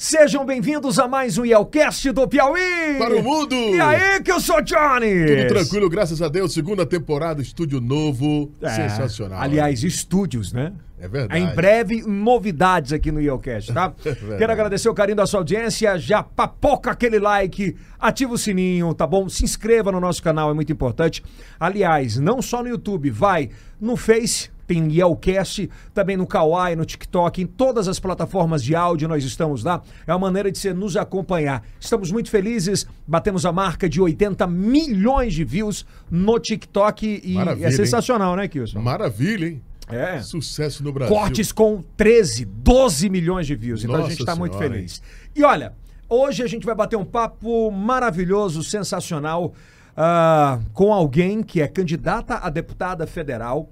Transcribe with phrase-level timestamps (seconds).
[0.00, 2.98] Sejam bem-vindos a mais um Yelcast do Piauí!
[3.00, 3.52] Para o mundo!
[3.56, 5.26] E aí, que eu sou Johnny!
[5.26, 6.54] Tudo tranquilo, graças a Deus.
[6.54, 9.40] Segunda temporada, estúdio novo, É, sensacional.
[9.42, 10.72] Aliás, estúdios, né?
[11.00, 11.42] É verdade.
[11.42, 13.88] Em breve, novidades aqui no Yelcast, tá?
[13.98, 14.38] verdade.
[14.38, 15.98] Quero agradecer o carinho da sua audiência.
[15.98, 19.28] Já papoca aquele like, ativa o sininho, tá bom?
[19.28, 21.24] Se inscreva no nosso canal, é muito importante.
[21.58, 27.40] Aliás, não só no YouTube, vai no Face, tem Yelcast, também no Kawaii, no TikTok,
[27.40, 29.82] em todas as plataformas de áudio nós estamos lá.
[30.06, 31.64] É uma maneira de você nos acompanhar.
[31.80, 37.66] Estamos muito felizes, batemos a marca de 80 milhões de views no TikTok e Maravilha,
[37.66, 37.76] é hein?
[37.76, 38.80] sensacional, né, Kilson?
[38.80, 39.62] Maravilha, hein?
[39.88, 40.20] É.
[40.20, 41.16] Sucesso no Brasil.
[41.16, 43.82] Cortes com 13, 12 milhões de views.
[43.82, 45.02] Então a Nossa gente está muito feliz.
[45.34, 45.72] E olha,
[46.10, 49.54] hoje a gente vai bater um papo maravilhoso, sensacional,
[49.96, 53.70] ah, com alguém que é candidata a deputada federal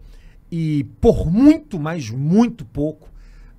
[0.59, 3.11] e por muito, mas muito pouco,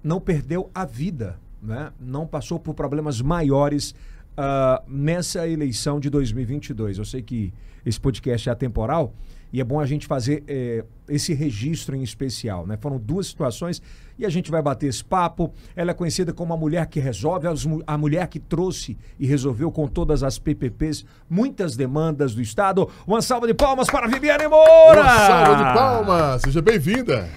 [0.03, 1.91] não perdeu a vida, né?
[1.99, 3.93] não passou por problemas maiores
[4.35, 6.97] ah, nessa eleição de 2022.
[6.97, 7.53] Eu sei que
[7.85, 9.13] esse podcast é atemporal
[9.51, 12.65] e é bom a gente fazer eh, esse registro em especial.
[12.67, 12.77] Né?
[12.79, 13.81] Foram duas situações
[14.17, 15.53] e a gente vai bater esse papo.
[15.75, 17.47] Ela é conhecida como a mulher que resolve,
[17.85, 22.89] a mulher que trouxe e resolveu com todas as PPPs muitas demandas do Estado.
[23.05, 25.01] Uma salva de palmas para Viviane Moura!
[25.01, 26.41] Uma salva de palmas!
[26.41, 27.27] Seja bem-vinda!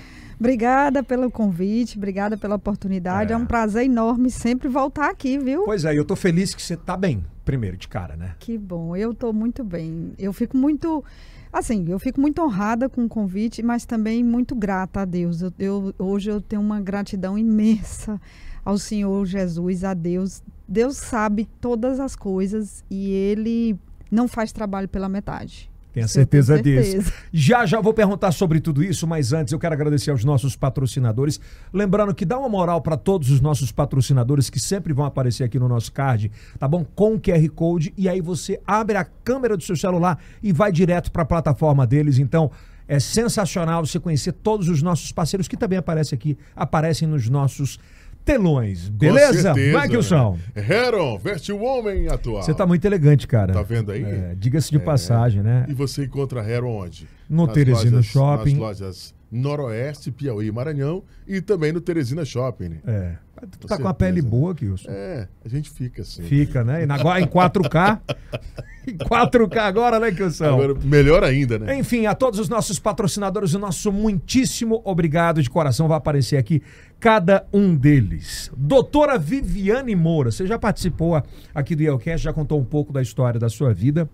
[0.40, 3.30] Obrigada pelo convite, obrigada pela oportunidade.
[3.30, 3.34] É.
[3.34, 5.64] É, um prazer enorme sempre voltar aqui, viu?
[5.64, 8.36] Pois é, eu tô feliz que você tá bem, primeiro, de cara, né?
[8.38, 10.14] Que bom, eu estou muito bem.
[10.18, 11.04] Eu fico muito,
[11.52, 15.42] assim, eu fico muito honrada com o convite, mas também muito grata a Deus.
[15.42, 18.20] Eu, eu- hoje eu tenho uma gratidão imensa
[18.64, 20.42] ao Senhor Jesus, a Deus.
[20.68, 23.78] Deus sabe todas as coisas e Ele
[24.10, 25.69] não faz trabalho pela metade.
[25.92, 26.90] Tenha tenho certeza disso.
[26.92, 27.12] certeza.
[27.32, 31.40] Já já vou perguntar sobre tudo isso, mas antes eu quero agradecer aos nossos patrocinadores.
[31.72, 35.58] Lembrando que dá uma moral para todos os nossos patrocinadores que sempre vão aparecer aqui
[35.58, 36.84] no nosso card, tá bom?
[36.94, 40.70] Com o QR Code e aí você abre a câmera do seu celular e vai
[40.70, 42.18] direto para a plataforma deles.
[42.18, 42.50] Então,
[42.86, 47.78] é sensacional você conhecer todos os nossos parceiros que também aparecem aqui, aparecem nos nossos
[48.24, 48.88] telões.
[48.88, 49.54] Beleza?
[49.88, 50.38] Kilson.
[50.54, 50.66] né?
[50.68, 52.42] Heron, veste o homem atual.
[52.42, 53.52] Você tá muito elegante, cara.
[53.52, 54.02] Tá vendo aí?
[54.02, 55.66] É, Diga-se de passagem, né?
[55.68, 57.08] E você encontra Heron onde?
[57.28, 58.52] No Teresina Shopping.
[58.52, 62.68] Nas lojas Noroeste, Piauí e Maranhão e também no Teresina Shopping.
[62.68, 62.78] né?
[62.86, 63.14] É.
[63.58, 63.94] Tu tá com a certeza.
[63.94, 64.90] pele boa, Kilson.
[64.90, 66.22] É, a gente fica assim.
[66.24, 66.82] Fica, né?
[66.82, 67.98] E na- agora em 4K.
[68.86, 70.44] em 4K agora, né, Kilson?
[70.44, 71.78] Agora, melhor ainda, né?
[71.78, 75.88] Enfim, a todos os nossos patrocinadores, o nosso muitíssimo obrigado de coração.
[75.88, 76.62] Vai aparecer aqui
[76.98, 78.50] cada um deles.
[78.54, 81.22] Doutora Viviane Moura, você já participou a-
[81.54, 84.06] aqui do Yelcast, já contou um pouco da história da sua vida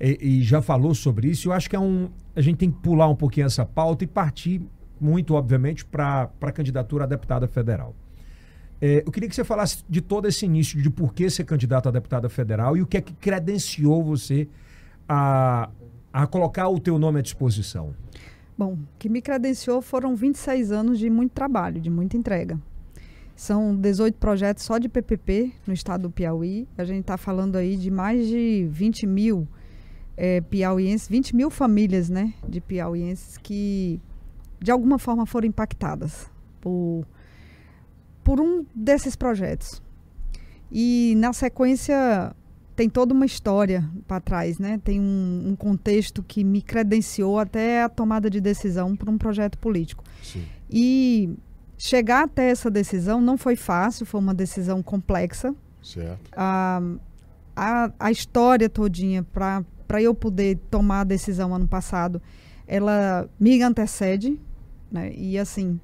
[0.00, 1.48] e, e já falou sobre isso.
[1.48, 2.10] Eu acho que é um.
[2.34, 4.62] A gente tem que pular um pouquinho essa pauta e partir
[5.00, 7.94] muito, obviamente, para a candidatura a deputada federal.
[8.80, 11.88] É, eu queria que você falasse de todo esse início, de por que ser candidato
[11.88, 14.48] a deputada federal e o que é que credenciou você
[15.08, 15.68] a,
[16.12, 17.92] a colocar o teu nome à disposição.
[18.56, 22.58] Bom, o que me credenciou foram 26 anos de muito trabalho, de muita entrega.
[23.34, 26.66] São 18 projetos só de PPP no estado do Piauí.
[26.76, 29.46] A gente está falando aí de mais de 20 mil
[30.18, 34.00] eh, piauienses, 20 mil famílias né, de piauienses que
[34.60, 36.28] de alguma forma foram impactadas
[36.60, 37.06] por,
[38.24, 39.80] por um desses projetos.
[40.72, 42.34] E na sequência
[42.74, 44.80] tem toda uma história para trás, né?
[44.84, 49.56] Tem um, um contexto que me credenciou até a tomada de decisão para um projeto
[49.56, 50.04] político.
[50.22, 50.44] Sim.
[50.68, 51.30] E
[51.78, 55.54] chegar até essa decisão não foi fácil, foi uma decisão complexa.
[55.82, 56.30] Certo.
[56.36, 56.82] A,
[57.56, 59.64] a, a história todinha para
[59.96, 62.20] eu poder tomar a decisão ano passado,
[62.66, 64.38] ela me antecede,
[64.92, 65.12] né?
[65.14, 65.80] E assim,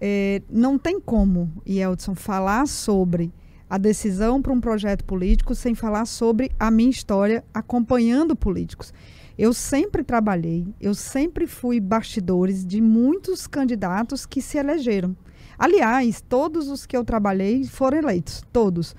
[0.00, 3.32] é, não tem como, Yeldson, falar sobre
[3.68, 8.94] a decisão para um projeto político sem falar sobre a minha história acompanhando políticos.
[9.36, 15.16] Eu sempre trabalhei, eu sempre fui bastidores de muitos candidatos que se elegeram.
[15.58, 18.96] Aliás, todos os que eu trabalhei foram eleitos, todos,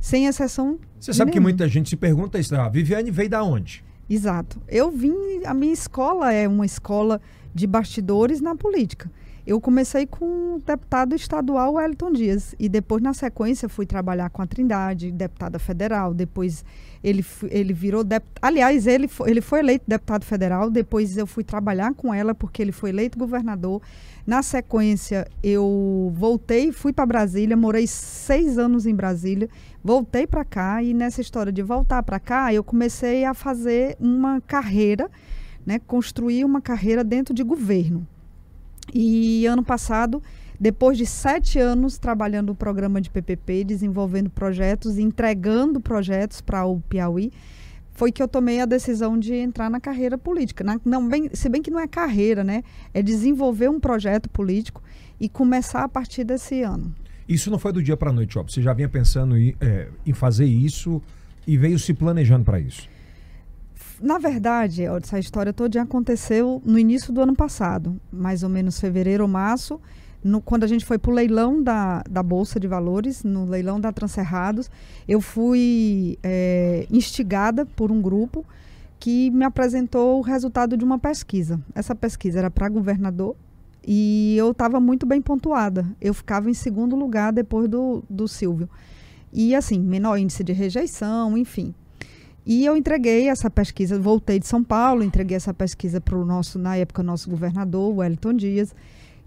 [0.00, 0.78] sem exceção.
[0.98, 1.44] Você sabe que nenhum.
[1.44, 2.54] muita gente se pergunta isso.
[2.56, 3.84] A Viviane veio da onde?
[4.08, 4.60] Exato.
[4.66, 7.20] Eu vim, a minha escola é uma escola
[7.54, 9.10] de bastidores na política.
[9.50, 12.54] Eu comecei com o deputado estadual Wellington Dias.
[12.56, 16.64] E depois na sequência fui trabalhar com a Trindade, deputada federal, depois
[17.02, 21.42] ele, ele virou deputado, aliás, ele foi, ele foi eleito deputado federal, depois eu fui
[21.42, 23.82] trabalhar com ela porque ele foi eleito governador.
[24.24, 29.48] Na sequência, eu voltei, fui para Brasília, morei seis anos em Brasília,
[29.82, 30.80] voltei para cá.
[30.80, 35.10] E nessa história de voltar para cá, eu comecei a fazer uma carreira,
[35.66, 38.06] né, construir uma carreira dentro de governo.
[38.92, 40.22] E ano passado
[40.60, 46.80] Depois de sete anos trabalhando o programa de PPP, desenvolvendo projetos, entregando projetos para o
[46.80, 47.32] Piauí,
[47.92, 50.62] foi que eu tomei a decisão de entrar na carreira política.
[50.62, 52.62] Na, não, bem, se bem que não é carreira, né?
[52.92, 54.82] É desenvolver um projeto político
[55.18, 56.94] e começar a partir desse ano.
[57.26, 58.42] Isso não foi do dia para a noite, ó.
[58.42, 61.00] Você já vinha pensando em, é, em fazer isso
[61.46, 62.88] e veio se planejando para isso?
[64.00, 69.24] Na verdade, essa história toda aconteceu no início do ano passado, mais ou menos fevereiro
[69.24, 69.78] ou março,
[70.22, 73.80] no, quando a gente foi para o leilão da, da Bolsa de Valores, no leilão
[73.80, 74.70] da Transerrados,
[75.08, 78.44] eu fui é, instigada por um grupo
[78.98, 81.60] que me apresentou o resultado de uma pesquisa.
[81.74, 83.34] Essa pesquisa era para governador
[83.86, 85.86] e eu estava muito bem pontuada.
[86.00, 88.68] Eu ficava em segundo lugar depois do, do Silvio.
[89.32, 91.74] E assim, menor índice de rejeição, enfim.
[92.44, 96.58] E eu entreguei essa pesquisa, voltei de São Paulo, entreguei essa pesquisa para o nosso,
[96.58, 98.74] na época, nosso governador, Wellington Dias,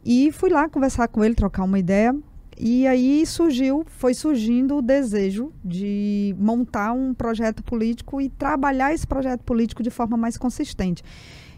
[0.03, 2.15] e fui lá conversar com ele, trocar uma ideia.
[2.57, 9.07] E aí surgiu, foi surgindo o desejo de montar um projeto político e trabalhar esse
[9.07, 11.03] projeto político de forma mais consistente.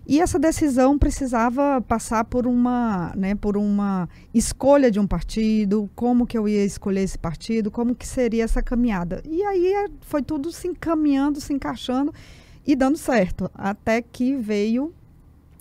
[0.07, 6.28] E essa decisão precisava passar por uma, né, por uma escolha de um partido, como
[6.28, 9.22] que eu ia escolher esse partido, como que seria essa caminhada.
[9.25, 12.13] E aí é, foi tudo se encaminhando, se encaixando
[12.66, 14.94] e dando certo, até que veio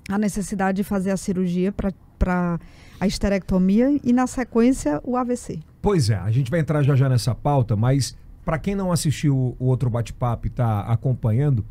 [0.07, 2.59] a necessidade de fazer a cirurgia para
[2.99, 5.59] a esterectomia e na sequência o AVC.
[5.81, 9.55] Pois é, a gente vai entrar já já nessa pauta, mas para quem não assistiu
[9.57, 11.65] o outro bate-papo e está acompanhando,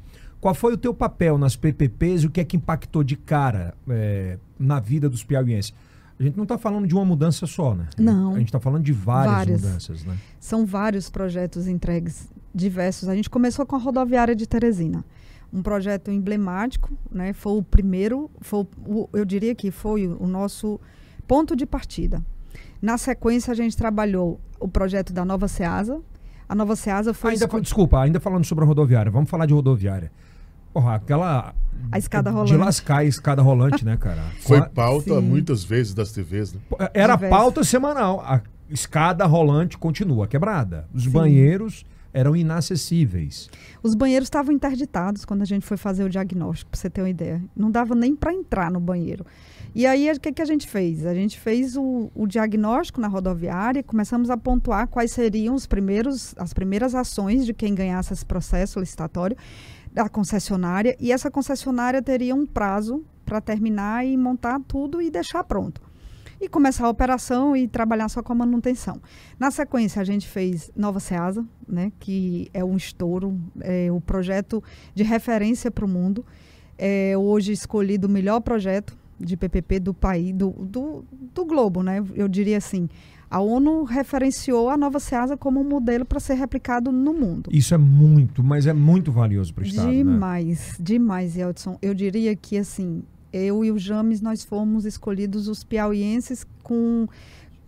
[0.45, 3.73] qual foi o teu papel nas PPPs e o que é que impactou de cara
[3.89, 5.73] é, na vida dos piauienses?
[6.21, 7.89] A gente não está falando de uma mudança só, né?
[7.97, 8.35] Não.
[8.35, 10.19] A gente está falando de várias, várias, mudanças, né?
[10.39, 13.09] São vários projetos entregues, diversos.
[13.09, 15.03] A gente começou com a rodoviária de Teresina.
[15.51, 17.33] Um projeto emblemático, né?
[17.33, 20.79] Foi o primeiro, foi o, eu diria que foi o nosso
[21.27, 22.23] ponto de partida.
[22.83, 26.03] Na sequência, a gente trabalhou o projeto da Nova Ceasa.
[26.47, 27.31] A Nova Ceasa foi...
[27.31, 29.11] Ainda, Desculpa, ainda falando sobre a rodoviária.
[29.11, 30.13] Vamos falar de rodoviária.
[30.75, 31.55] Porra, aquela.
[31.93, 32.53] A escada rolante.
[32.53, 34.25] De lascar a escada rolante, né, cara?
[34.43, 35.21] Foi pauta Sim.
[35.21, 36.61] muitas vezes das TVs, né?
[36.93, 38.21] Era pauta semanal.
[38.21, 40.89] A escada rolante continua quebrada.
[40.93, 41.11] Os Sim.
[41.11, 43.49] banheiros eram inacessíveis.
[43.83, 47.11] Os banheiros estavam interditados quando a gente foi fazer o diagnóstico, para você ter uma
[47.11, 47.43] ideia.
[47.57, 49.25] Não dava nem para entrar no banheiro.
[49.75, 51.05] E aí, o que, que a gente fez?
[51.05, 55.67] A gente fez o, o diagnóstico na rodoviária e começamos a pontuar quais seriam os
[55.67, 59.37] primeiros, as primeiras ações de quem ganhasse esse processo licitatório
[59.95, 65.45] da concessionária e essa concessionária teria um prazo para terminar e montar tudo e deixar
[65.45, 65.81] pronto.
[66.41, 69.01] E começar a operação e trabalhar só com a manutenção.
[69.39, 74.63] Na sequência, a gente fez Nova Ceasa, né, que é um estouro, é o projeto
[74.93, 76.27] de referência para o mundo.
[76.77, 82.05] É hoje escolhido o melhor projeto de PPP do país, do, do, do globo, né?
[82.15, 82.89] Eu diria assim.
[83.35, 87.51] A ONU referenciou a Nova Ceasa como um modelo para ser replicado no mundo.
[87.53, 89.89] Isso é muito, mas é muito valioso para o Estado.
[89.89, 89.95] Né?
[89.95, 90.75] Demais, né?
[90.79, 91.77] demais, Eldson.
[91.83, 93.03] Eu diria que, assim,
[93.33, 97.09] eu e o James, nós fomos escolhidos os piauienses com,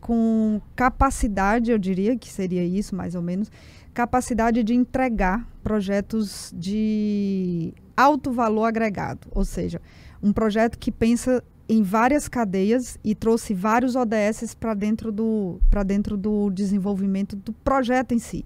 [0.01, 3.51] com capacidade, eu diria que seria isso, mais ou menos,
[3.93, 9.27] capacidade de entregar projetos de alto valor agregado.
[9.33, 9.83] Ou seja,
[10.23, 16.17] um projeto que pensa em várias cadeias e trouxe vários ODS para dentro, do, dentro
[16.17, 18.45] do desenvolvimento do projeto em si.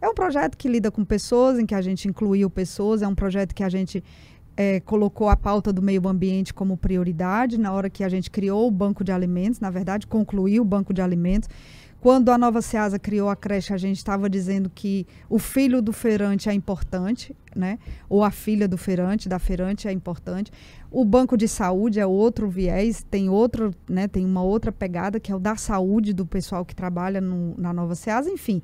[0.00, 3.14] É um projeto que lida com pessoas, em que a gente incluiu pessoas, é um
[3.14, 4.02] projeto que a gente
[4.56, 8.66] é, colocou a pauta do meio ambiente como prioridade na hora que a gente criou
[8.68, 11.48] o banco de alimentos, na verdade, concluiu o banco de alimentos.
[12.00, 15.92] Quando a Nova Ceasa criou a creche, a gente estava dizendo que o filho do
[15.92, 17.78] feirante é importante, né?
[18.08, 20.50] Ou a filha do feirante, da feirante é importante.
[20.90, 24.08] O banco de saúde é outro viés, tem outro, né?
[24.08, 27.72] Tem uma outra pegada que é o da saúde do pessoal que trabalha no, na
[27.72, 28.62] Nova Ceasa, enfim.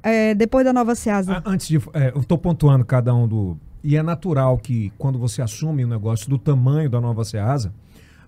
[0.00, 1.42] É, depois da Nova Ceasa.
[1.44, 5.42] Antes de, é, eu estou pontuando cada um do e é natural que quando você
[5.42, 7.72] assume um negócio do tamanho da Nova Ceasa,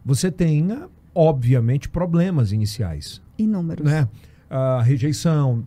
[0.04, 3.20] você tenha obviamente problemas iniciais.
[3.38, 3.84] Inúmeros.
[3.84, 4.08] Né?
[4.52, 5.66] A rejeição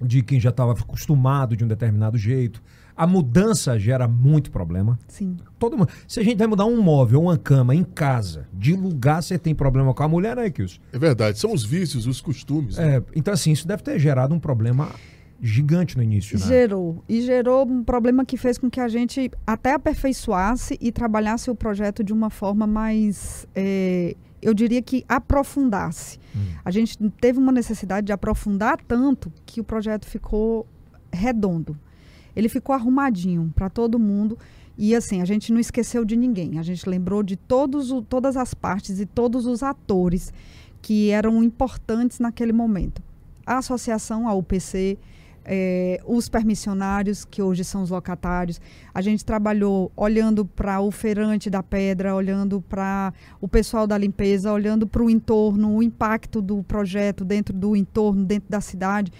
[0.00, 2.60] de quem já estava acostumado de um determinado jeito.
[2.96, 4.98] A mudança gera muito problema.
[5.06, 5.36] Sim.
[5.58, 5.90] Todo mundo.
[6.08, 9.54] Se a gente vai mudar um móvel, uma cama em casa, de lugar você tem
[9.54, 10.80] problema com a mulher, né, Kilson?
[10.92, 11.38] É verdade.
[11.38, 12.78] São os vícios, os costumes.
[12.78, 12.96] Né?
[12.96, 14.88] É, então, assim, isso deve ter gerado um problema
[15.40, 16.46] gigante no início, né?
[16.46, 17.04] Gerou.
[17.08, 21.54] E gerou um problema que fez com que a gente até aperfeiçoasse e trabalhasse o
[21.54, 23.46] projeto de uma forma mais.
[23.54, 26.20] É, eu diria que aprofundasse.
[26.32, 26.54] Hum.
[26.64, 30.64] A gente teve uma necessidade de aprofundar tanto que o projeto ficou
[31.12, 31.76] redondo.
[32.36, 34.38] Ele ficou arrumadinho para todo mundo.
[34.78, 36.60] E assim, a gente não esqueceu de ninguém.
[36.60, 40.32] A gente lembrou de todos o, todas as partes e todos os atores
[40.80, 43.02] que eram importantes naquele momento.
[43.44, 44.96] A associação, a UPC,
[45.46, 48.60] eh, os permissionários, que hoje são os locatários.
[48.92, 54.52] A gente trabalhou olhando para o feirante da pedra, olhando para o pessoal da limpeza,
[54.52, 59.12] olhando para o entorno, o impacto do projeto dentro do entorno, dentro da cidade.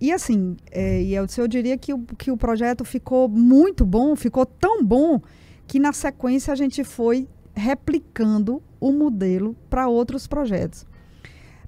[0.00, 4.44] E assim, e eu, eu diria que o, que o projeto ficou muito bom, ficou
[4.44, 5.20] tão bom
[5.66, 10.86] que na sequência a gente foi replicando o modelo para outros projetos.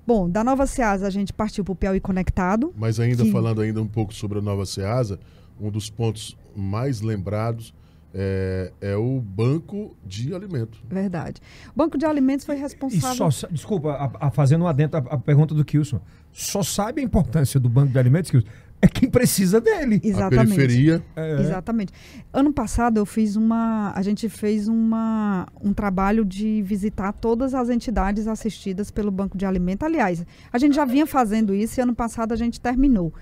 [0.06, 2.73] Bom, da Nova Ceasa a gente partiu para o Piauí Conectado.
[2.76, 5.18] Mas ainda que- falando ainda um pouco sobre a Nova Ceasa,
[5.61, 7.73] um dos pontos mais lembrados
[8.16, 10.78] é, é o banco de alimento.
[10.88, 11.40] Verdade.
[11.75, 13.30] O Banco de Alimentos foi E responsável.
[13.32, 16.00] só, desculpa, a, a- fazendo um adentro à pergunta do Kilson.
[16.32, 18.46] Só sabe a importância do banco de alimentos, Kilson,
[18.83, 20.00] é quem precisa dele.
[20.02, 20.54] A Exatamente.
[20.54, 21.40] periferia, É.
[21.40, 21.93] Exatamente.
[22.33, 27.71] Ano passado eu fiz uma, a gente fez uma, um trabalho de visitar todas as
[27.71, 29.85] entidades assistidas pelo Banco de Alimento.
[29.85, 33.12] Aliás, a gente já vinha fazendo isso e ano passado a gente terminou.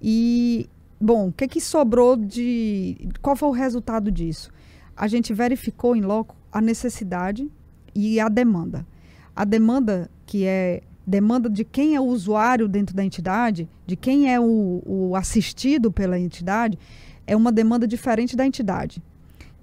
[0.00, 0.68] E
[1.00, 4.50] bom, o que que sobrou de, qual foi o resultado disso?
[4.96, 7.50] A gente verificou em loco a necessidade
[7.94, 8.86] e a demanda.
[9.34, 14.32] A demanda que é demanda de quem é o usuário dentro da entidade, de quem
[14.32, 16.78] é o, o assistido pela entidade,
[17.26, 19.02] é uma demanda diferente da entidade.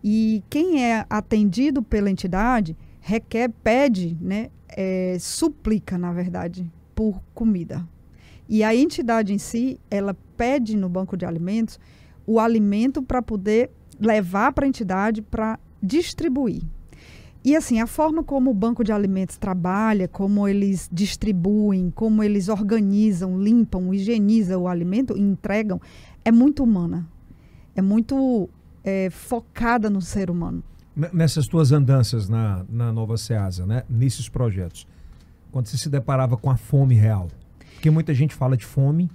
[0.03, 7.87] E quem é atendido pela entidade requer, pede, né, é, suplica, na verdade, por comida.
[8.49, 11.79] E a entidade em si, ela pede no banco de alimentos
[12.25, 16.63] o alimento para poder levar para a entidade para distribuir.
[17.45, 22.49] E assim, a forma como o banco de alimentos trabalha, como eles distribuem, como eles
[22.49, 25.79] organizam, limpam, higienizam o alimento e entregam,
[26.25, 27.07] é muito humana.
[27.75, 28.49] É muito
[28.83, 30.63] é, focada no ser humano.
[31.13, 33.83] Nessas tuas andanças na, na Nova Ceasa, né?
[33.87, 34.87] Nesses projetos,
[35.51, 37.27] quando você se deparava com a fome real,
[37.73, 39.11] porque muita gente fala de fome,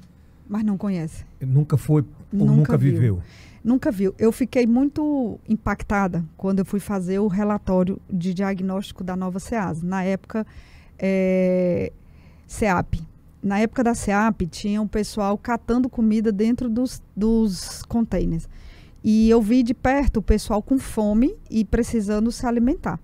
[0.49, 1.25] Mas não conhece.
[1.41, 3.21] nunca foi ou Nunca nunca, viu.
[3.63, 4.15] Nunca viu.
[4.19, 9.83] Eu fiquei muito impactada quando eu fui fazer o relatório de diagnóstico da nova SEAS.
[9.83, 10.47] Na época,
[10.99, 11.93] é,
[12.47, 13.01] SEAP.
[13.43, 18.49] Na época da SEAP, tinha um pessoal catando comida dentro dos, dos containers.
[19.05, 22.99] E eu vi de perto o pessoal com fome e precisando se alimentar.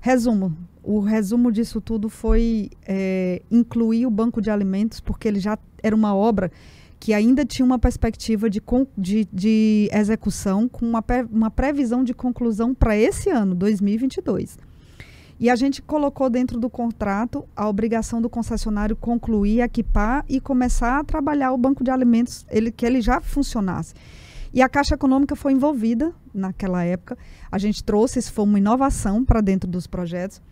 [0.00, 0.56] Resumo.
[0.82, 5.96] O resumo disso tudo foi é, incluir o banco de alimentos, porque ele já era
[5.96, 6.50] uma obra
[7.06, 8.60] que ainda tinha uma perspectiva de,
[8.98, 14.58] de, de execução com uma, uma previsão de conclusão para esse ano, 2022.
[15.38, 20.98] E a gente colocou dentro do contrato a obrigação do concessionário concluir, equipar e começar
[20.98, 23.94] a trabalhar o banco de alimentos, ele, que ele já funcionasse.
[24.52, 27.16] E a Caixa Econômica foi envolvida naquela época.
[27.52, 30.42] A gente trouxe, isso foi uma inovação para dentro dos projetos.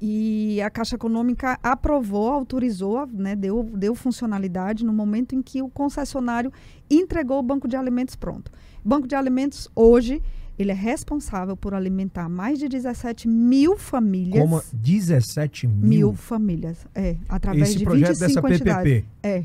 [0.00, 5.68] E a Caixa Econômica aprovou, autorizou, né, deu, deu funcionalidade no momento em que o
[5.68, 6.52] concessionário
[6.90, 8.50] entregou o banco de alimentos pronto.
[8.84, 10.22] Banco de alimentos, hoje,
[10.58, 14.40] ele é responsável por alimentar mais de 17 mil famílias.
[14.40, 15.88] Como 17 mil.
[15.88, 18.54] Mil famílias, é, através Esse de projeto 25 dessa PPP.
[18.54, 19.04] entidades.
[19.22, 19.44] É,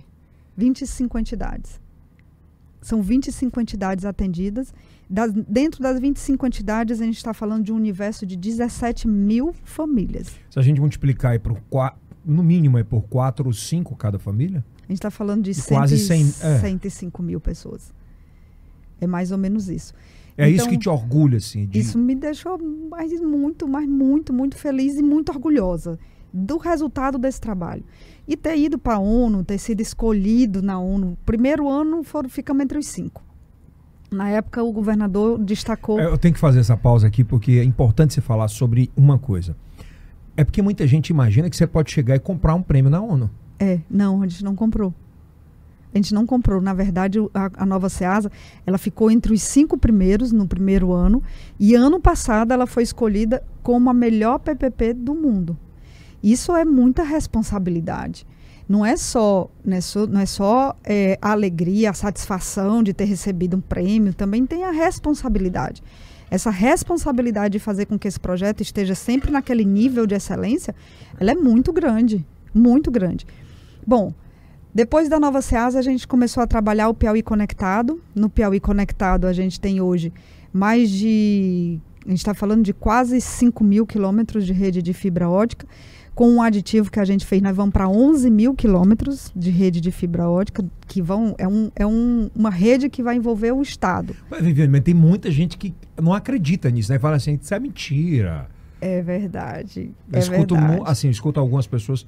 [0.55, 1.79] 25 entidades.
[2.81, 4.73] São 25 entidades atendidas.
[5.09, 9.53] Das- dentro das 25 entidades, a gente está falando de um universo de 17 mil
[9.63, 10.27] famílias.
[10.49, 11.57] Se a gente multiplicar aí por
[12.25, 15.61] no mínimo é por 4 ou 5 cada família, A gente está falando de E
[15.63, 16.59] quase 100, 100, é.
[16.59, 17.93] 105 mil pessoas.
[18.99, 19.93] É mais ou menos isso.
[20.37, 21.65] é isso Então, que te orgulha, assim.
[21.65, 22.57] De, Isso me deixou
[22.89, 25.97] mais, muito, mas muito, muito feliz e muito orgulhosa
[26.33, 27.83] do resultado desse trabalho.
[28.27, 31.17] E ter ido para a ONU, ter sido escolhido na ONU.
[31.25, 33.23] Primeiro ano foram, ficamos entre os cinco.
[34.09, 35.99] Na época, o governador destacou.
[35.99, 39.19] É, Eu tenho que fazer essa pausa aqui porque é importante você falar sobre uma
[39.19, 39.55] coisa.
[40.35, 43.29] É porque muita gente imagina que você pode chegar e comprar um prêmio na ONU.
[43.59, 44.93] É, não, a gente não comprou.
[45.93, 46.61] A gente não comprou.
[46.61, 48.31] Na verdade, a, a nova SEASA,
[48.65, 51.23] ela ficou entre os cinco primeiros no primeiro ano.
[51.59, 55.57] E ano passado ela foi escolhida como a melhor PPP do mundo.
[56.21, 58.25] Isso é muita responsabilidade.
[58.67, 63.05] Não é só, é só, não é só é, a alegria, a satisfação de ter
[63.05, 65.81] recebido um prêmio, também tem a responsabilidade.
[66.29, 70.75] Essa responsabilidade de fazer com que esse projeto esteja sempre naquele nível de excelência,
[71.17, 73.25] ela é muito grande, muito grande.
[73.85, 74.13] Bom,
[74.73, 78.01] depois da Nova Ceasa, a gente começou a trabalhar o Piauí Conectado.
[78.13, 80.13] No Piauí Conectado, a gente tem hoje
[80.53, 81.79] mais de.
[82.05, 85.65] A gente está falando de quase 5 mil quilômetros de rede de fibra ótica.
[86.17, 89.79] Com um aditivo que a gente fez, nós vamos para 11 mil quilômetros de rede
[89.79, 91.35] de fibra ótica, que vão.
[91.37, 94.15] É, um, é um, uma rede que vai envolver o Estado.
[94.27, 96.97] Mas, Viviane, mas tem muita gente que não acredita nisso, né?
[96.97, 98.47] Fala assim, isso é mentira.
[98.81, 99.91] É verdade.
[100.11, 100.81] Eu É escuto, verdade.
[100.87, 102.03] assim, escuto algumas pessoas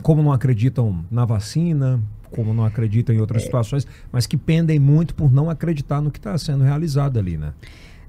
[0.00, 3.20] como não acreditam na vacina, como não acreditam em É.
[3.20, 7.36] outras situações, mas que pendem muito por não acreditar no que está sendo realizado ali,
[7.36, 7.52] né?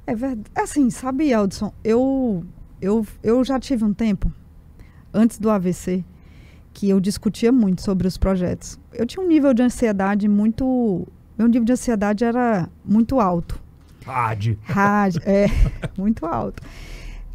[0.05, 0.51] É verdade.
[0.55, 2.45] Assim, sabe, Aldson, eu,
[2.79, 4.31] eu, eu já tive um tempo,
[5.13, 6.03] antes do AVC,
[6.73, 8.79] que eu discutia muito sobre os projetos.
[8.93, 11.07] Eu tinha um nível de ansiedade muito.
[11.37, 13.59] Meu nível de ansiedade era muito alto.
[14.05, 14.57] Rádio.
[14.63, 15.47] Rádio, é,
[15.97, 16.61] muito alto.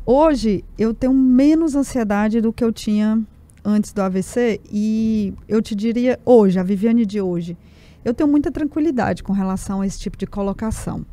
[0.07, 3.23] Hoje, eu tenho menos ansiedade do que eu tinha
[3.65, 7.57] antes do AVC e eu te diria, hoje, a Viviane de hoje,
[8.05, 11.07] eu tenho muita tranquilidade com relação a esse tipo de colocação.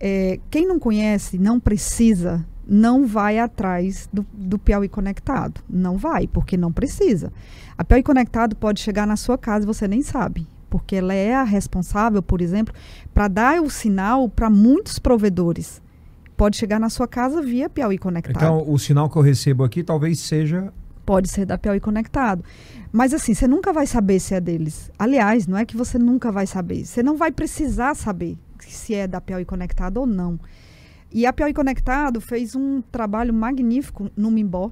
[0.00, 5.60] É, quem não conhece, não precisa, não vai atrás do, do Piauí Conectado.
[5.68, 7.32] Não vai, porque não precisa.
[7.78, 10.46] A Piauí Conectado pode chegar na sua casa e você nem sabe.
[10.68, 12.74] Porque ela é a responsável, por exemplo,
[13.14, 15.80] para dar o sinal para muitos provedores.
[16.36, 18.36] Pode chegar na sua casa via Piauí Conectado.
[18.36, 20.72] Então, o sinal que eu recebo aqui talvez seja.
[21.06, 22.44] Pode ser da Piauí Conectado.
[22.92, 24.90] Mas assim, você nunca vai saber se é deles.
[24.98, 26.84] Aliás, não é que você nunca vai saber.
[26.84, 30.38] Você não vai precisar saber se é da Piauí Conectado ou não.
[31.10, 34.70] E a Piauí Conectado fez um trabalho magnífico no Mimbó.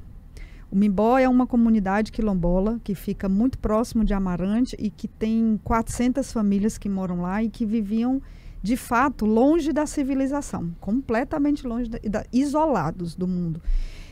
[0.71, 5.59] O Mimbó é uma comunidade quilombola que fica muito próximo de Amarante e que tem
[5.63, 8.21] 400 famílias que moram lá e que viviam,
[8.61, 13.63] de fato, longe da civilização, completamente longe, da, da, isolados do mundo.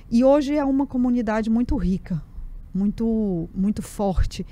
[0.08, 2.22] E hoje é uma comunidade muito rica,
[2.72, 4.46] muito, muito forte.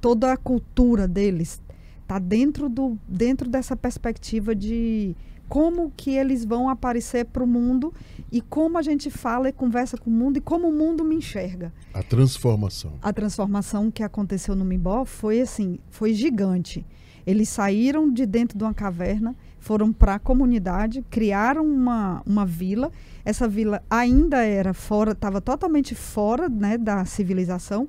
[0.00, 1.60] Toda a cultura deles
[2.02, 5.16] está dentro, do, dentro dessa perspectiva de
[5.48, 7.92] como que eles vão aparecer para o mundo
[8.30, 11.16] e como a gente fala e conversa com o mundo e como o mundo me
[11.16, 11.72] enxerga.
[11.94, 12.92] A transformação.
[13.00, 16.84] A transformação que aconteceu no Mimbó foi assim, foi gigante.
[17.26, 22.90] Eles saíram de dentro de uma caverna, foram para a comunidade, criaram uma, uma vila.
[23.24, 27.88] Essa vila ainda era fora, estava totalmente fora né, da civilização.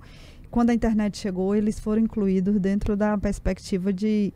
[0.52, 4.34] Quando a internet chegou, eles foram incluídos dentro da perspectiva de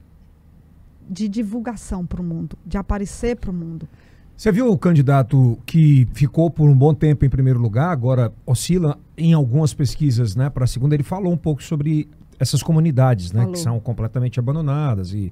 [1.10, 3.88] de divulgação para o mundo, de aparecer para o mundo.
[4.36, 8.98] Você viu o candidato que ficou por um bom tempo em primeiro lugar, agora oscila
[9.18, 10.96] em algumas pesquisas, né, para a segunda.
[10.96, 13.54] Ele falou um pouco sobre essas comunidades, né, Falou.
[13.54, 15.32] que são completamente abandonadas e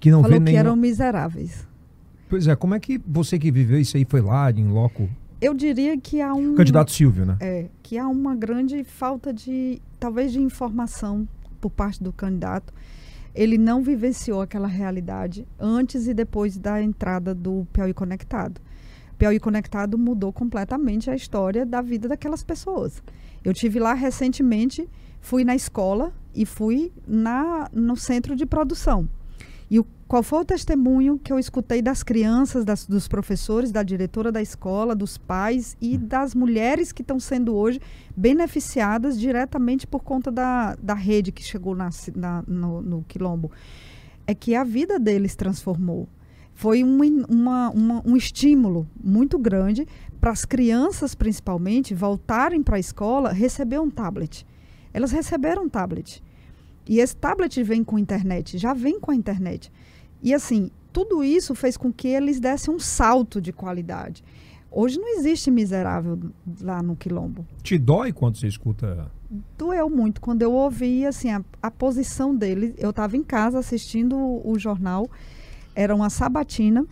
[0.00, 0.58] que não Falou vê que nenhum.
[0.58, 1.66] eram miseráveis.
[2.28, 5.08] Pois é, como é que você que viveu isso aí foi lá em loco?
[5.40, 7.36] Eu diria que há um candidato Silvio, né?
[7.40, 11.28] é, que há uma grande falta de, talvez, de informação
[11.60, 12.72] por parte do candidato.
[13.36, 18.58] Ele não vivenciou aquela realidade antes e depois da entrada do Piauí Conectado.
[19.18, 23.02] Piauí Conectado mudou completamente a história da vida daquelas pessoas.
[23.44, 24.88] Eu tive lá recentemente,
[25.20, 29.06] fui na escola e fui na, no centro de produção.
[29.68, 33.82] E o, qual foi o testemunho que eu escutei das crianças, das, dos professores, da
[33.82, 37.80] diretora da escola, dos pais e das mulheres que estão sendo hoje
[38.16, 43.50] beneficiadas diretamente por conta da, da rede que chegou na, na- no, no Quilombo?
[44.26, 46.08] É que a vida deles transformou.
[46.54, 46.98] Foi um,
[47.28, 49.86] uma- uma- um estímulo muito grande
[50.20, 54.46] para as crianças, principalmente, voltarem para a escola, receber um tablet.
[54.94, 56.22] Elas receberam um tablet.
[56.88, 59.72] E esse tablet vem com internet, já vem com a internet.
[60.22, 64.22] E assim, tudo isso fez com que eles dessem um salto de qualidade.
[64.70, 66.18] Hoje não existe miserável
[66.60, 67.46] lá no Quilombo.
[67.62, 69.10] Te dói quando você escuta.
[69.56, 72.74] Doeu muito quando eu ouvi assim, a, a posição dele.
[72.78, 75.08] Eu estava em casa assistindo o, o jornal,
[75.74, 76.86] era uma sabatina,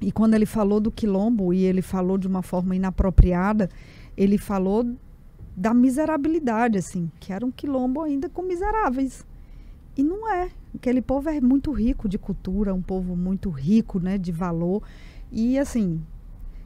[0.00, 3.68] e quando ele falou do Quilombo, e ele falou de uma forma inapropriada,
[4.16, 4.84] ele falou
[5.56, 9.26] da miserabilidade, assim, que era um quilombo ainda com miseráveis.
[9.96, 10.50] E não é.
[10.74, 14.82] Aquele povo é muito rico de cultura, um povo muito rico, né, de valor.
[15.30, 16.00] E assim,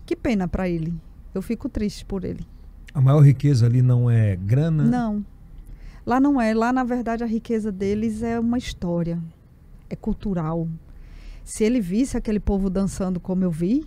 [0.07, 0.95] que pena para ele.
[1.35, 2.47] Eu fico triste por ele.
[2.93, 4.85] A maior riqueza ali não é grana.
[4.85, 5.25] Não.
[6.07, 6.55] Lá não é.
[6.55, 9.21] Lá, na verdade, a riqueza deles é uma história.
[9.91, 10.69] É cultural.
[11.43, 13.85] Se ele visse aquele povo dançando como eu vi,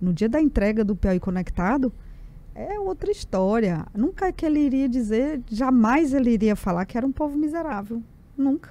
[0.00, 1.92] no dia da entrega do Piauí Conectado,
[2.54, 3.86] é outra história.
[3.94, 8.02] Nunca que ele iria dizer, jamais ele iria falar que era um povo miserável.
[8.36, 8.70] Nunca.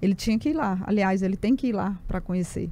[0.00, 0.82] Ele tinha que ir lá.
[0.86, 2.70] Aliás, ele tem que ir lá para conhecer.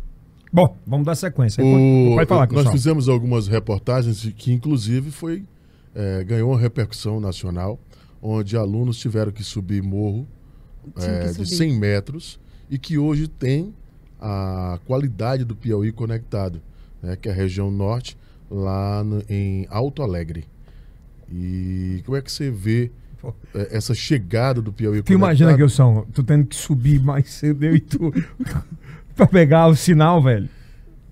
[0.53, 1.63] Bom, vamos dar sequência.
[1.63, 5.45] O- pode, falar, nós fizemos algumas reportagens de- que, inclusive, foi
[5.95, 7.79] é, ganhou uma repercussão nacional,
[8.23, 10.27] onde alunos tiveram que subir morro
[10.97, 11.47] é, que de subir.
[11.49, 12.39] 100 metros
[12.71, 13.75] e que hoje tem
[14.21, 16.61] a qualidade do Piauí conectado,
[17.03, 18.17] né, que é a região norte,
[18.51, 20.45] lá no- em Alto Alegre.
[21.31, 23.35] E como é que você vê Pô.
[23.55, 25.69] é, essa chegada do Piauí Tu imagina, conectado?
[25.69, 28.13] Gilson, tu tendo que subir mais cedo e tu
[29.15, 30.49] pra pegar o sinal, velho.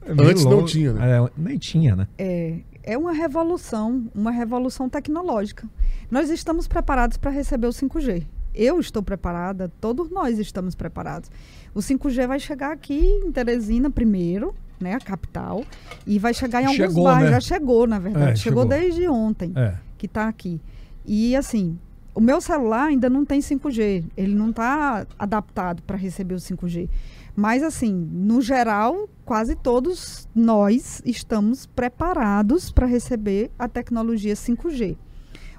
[0.03, 0.69] É Antes não louco.
[0.69, 1.19] tinha, né?
[1.19, 2.07] É, nem tinha, né?
[2.17, 5.69] É, é uma revolução, uma revolução tecnológica.
[6.11, 8.23] Nós estamos preparados para receber o 5G.
[8.55, 11.29] Eu estou preparada, todos nós estamos preparados.
[11.75, 15.65] O 5G vai chegar aqui em Teresina primeiro, né, a capital,
[16.07, 17.25] e vai chegar em alguns Chegou, bairros.
[17.25, 17.31] né?
[17.33, 18.33] Já chegou, na verdade.
[18.33, 18.79] É, chegou, chegou.
[18.79, 19.75] desde ontem É.
[19.99, 20.61] que está aqui.
[21.05, 21.79] E assim,
[22.15, 24.05] o meu celular ainda não tem 5G.
[24.17, 26.89] Ele não está adaptado para receber o 5G.
[27.35, 34.97] Mas assim, no geral, quase todos nós estamos preparados para receber a tecnologia 5G.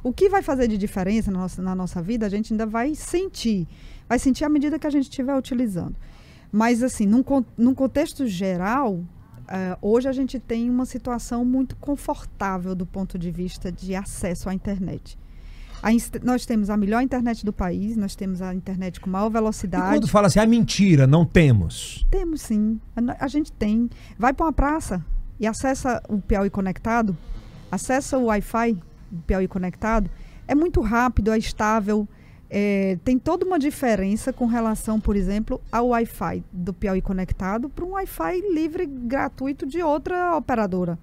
[0.04, 2.96] O que vai fazer de diferença na nossa, na nossa vida, a gente ainda vai
[2.96, 3.68] sentir.
[4.10, 5.96] Vai sentir à medida que a gente estiver utilizando.
[6.52, 7.24] Mas, assim, num,
[7.58, 9.04] num contexto geral,
[9.48, 14.50] eh, hoje a gente tem uma situação muito confortável do ponto de vista de acesso
[14.50, 15.18] à internet.
[15.92, 19.34] Inst- nós temos a melhor internet do país, nós temos a internet com maior E
[19.34, 19.96] velocidade.
[19.98, 22.06] quando fala assim, ah, mentira, não temos.
[22.10, 22.80] Temos sim.
[22.96, 23.90] A, a gente tem.
[24.18, 25.06] Vai para uma praça
[25.40, 27.16] e acessa o Piauí Conectado,
[27.72, 28.74] acessa o Wi-Fi
[29.12, 30.10] do Piauí Conectado.
[30.48, 32.08] É muito rápido, é estável.
[32.50, 37.84] É, tem toda uma diferença com relação, por exemplo, ao Wi-Fi do Piauí Conectado para
[37.84, 40.98] um Wi-Fi livre, gratuito de outra operadora.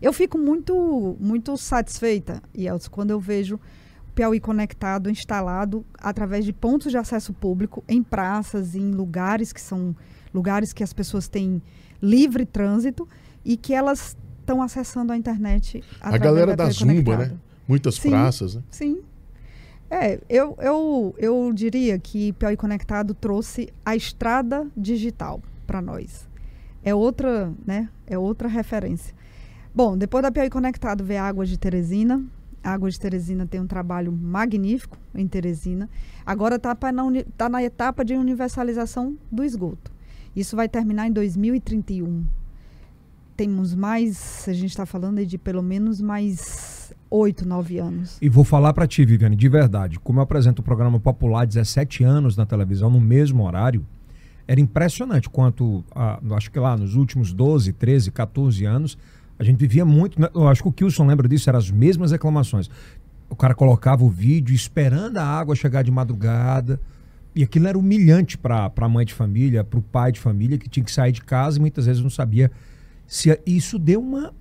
[0.00, 6.52] Eu fico muito, muito satisfeita, Yeltsin, quando eu vejo o Piauí Conectado instalado através de
[6.52, 9.94] pontos de acesso público em praças, em lugares que são
[10.32, 11.60] lugares que as pessoas têm
[12.00, 13.08] livre trânsito
[13.44, 17.32] e que elas estão acessando a internet A galera da Piauí Zumba, né?
[17.66, 18.10] Muitas Sim.
[18.10, 18.62] praças, né?
[18.70, 19.02] Sim.
[19.90, 26.28] É, eu, eu, eu diria que Piauí Conectado trouxe a estrada digital para nós.
[26.84, 27.88] É outra, né?
[28.06, 29.14] É outra referência.
[29.74, 32.22] Bom, depois da Piauí Conectado veio a Água de Teresina.
[32.62, 35.88] A Água de Teresina tem um trabalho magnífico em Teresina.
[36.26, 37.02] Agora está na,
[37.36, 39.90] tá na etapa de universalização do esgoto.
[40.36, 42.24] Isso vai terminar em 2031.
[43.36, 46.77] Temos mais, a gente está falando de pelo menos mais
[47.10, 48.18] oito, nove anos.
[48.20, 49.98] E vou falar pra ti, Viviane, de verdade.
[49.98, 53.86] Como eu apresento o programa popular há 17 anos na televisão, no mesmo horário,
[54.46, 58.98] era impressionante quanto, a, acho que lá nos últimos 12, 13, 14 anos,
[59.38, 60.20] a gente vivia muito.
[60.20, 60.28] né?
[60.34, 62.68] Eu acho que o Kilson lembra disso, eram as mesmas reclamações.
[63.30, 66.80] O cara colocava o vídeo esperando a água chegar de madrugada.
[67.34, 70.68] E aquilo era humilhante para a mãe de família, para o pai de família, que
[70.68, 72.50] tinha que sair de casa e muitas vezes não sabia
[73.06, 74.32] se isso deu uma.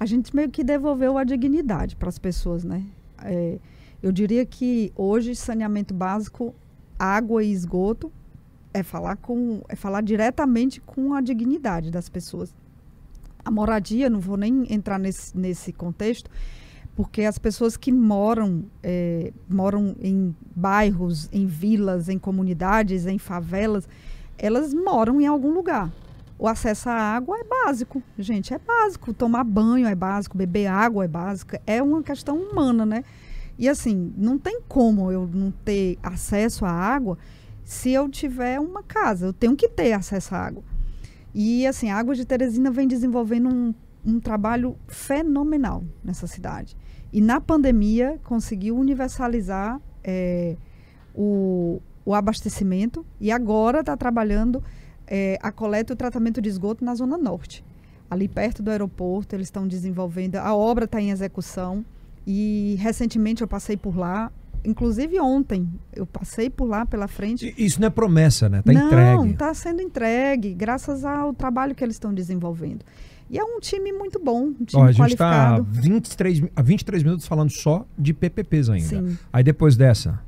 [0.00, 2.82] A gente meio que devolveu a dignidade para as pessoas, né?
[3.22, 3.58] É,
[4.02, 6.54] eu diria que hoje saneamento básico,
[6.98, 8.10] água e esgoto
[8.72, 12.54] é falar com é falar diretamente com a dignidade das pessoas.
[13.44, 16.30] A moradia, não vou nem entrar nesse, nesse contexto,
[16.96, 23.86] porque as pessoas que moram é, moram em bairros, em vilas, em comunidades, em favelas,
[24.38, 25.92] elas moram em algum lugar.
[26.40, 29.12] O acesso à água é básico, gente, é básico.
[29.12, 31.54] Tomar banho é básico, beber água é básico.
[31.66, 33.04] É uma questão humana, né?
[33.58, 37.18] E assim, não tem como eu não ter acesso à água
[37.62, 39.26] se eu tiver uma casa.
[39.26, 40.64] Eu tenho que ter acesso à água.
[41.34, 46.74] E assim, a Água de Teresina vem desenvolvendo um, um trabalho fenomenal nessa cidade.
[47.12, 50.56] E na pandemia conseguiu universalizar eh,
[51.14, 54.64] o, o abastecimento e agora está trabalhando
[55.10, 57.62] eh, a coleta e o tratamento de esgoto na Zona Norte.
[58.08, 61.84] Ali perto do aeroporto, eles estão desenvolvendo, a obra está em execução
[62.26, 64.30] e recentemente eu passei por lá,
[64.64, 67.54] inclusive ontem eu passei por lá pela frente.
[67.56, 68.62] Isso não é promessa, né?
[68.62, 69.30] Tá Não, entregue.
[69.32, 72.84] está sendo entregue, graças ao trabalho que eles estão desenvolvendo.
[73.32, 75.80] E é um time muito bom, um time Ó, a gente está qualificado.
[75.82, 78.88] 23, mi- há 23 minutos falando só de PPPs ainda.
[78.88, 79.16] Sim.
[79.32, 80.18] Aí depois dessa,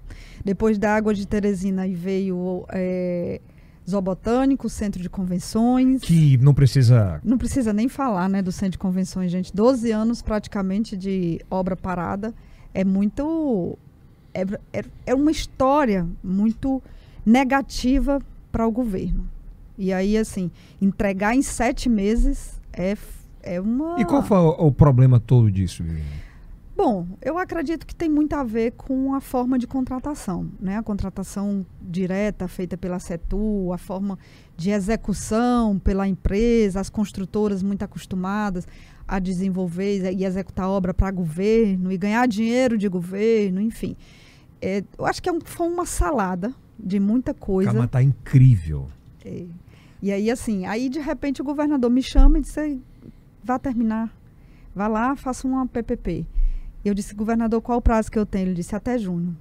[0.45, 3.41] Depois da Água de Teresina veio é,
[3.89, 6.03] Zoobotânico, Centro de Convenções.
[6.03, 7.21] que não precisa.
[7.25, 9.55] Não precisa nem falar, né, do Centro de Convenções, gente.
[9.55, 12.35] 12 anos praticamente de obra parada.
[12.73, 13.77] É muito.
[14.33, 14.43] É,
[14.73, 16.83] é, é uma história muito
[17.25, 19.29] negativa para o governo.
[19.77, 22.97] E aí, assim, entregar em sete meses é,
[23.43, 24.01] é uma.
[24.01, 26.32] E qual foi o, o problema todo disso, Viviane?
[26.85, 30.79] Bom, eu acredito que tem muito a ver com a forma de contratação, né?
[30.79, 34.19] A contratação direta feita pela CETU, a forma
[34.57, 38.67] de execução pela empresa, as construtoras muito acostumadas
[39.07, 43.95] a desenvolver e executar obra para governo e ganhar dinheiro de governo, enfim.
[44.61, 47.71] É, eu acho que é um- foi uma salada de muita coisa.
[47.71, 48.89] Cama tá incrível.
[49.25, 49.45] É.
[50.03, 52.81] E aí, assim, aí de repente o governador me chama e disse:
[53.45, 54.13] vá terminar,
[54.75, 56.27] vá lá, faça uma PPP.
[56.85, 58.49] Eu disse: governador, qual o prazo que eu tenho?
[58.49, 59.37] Ele disse: até junho.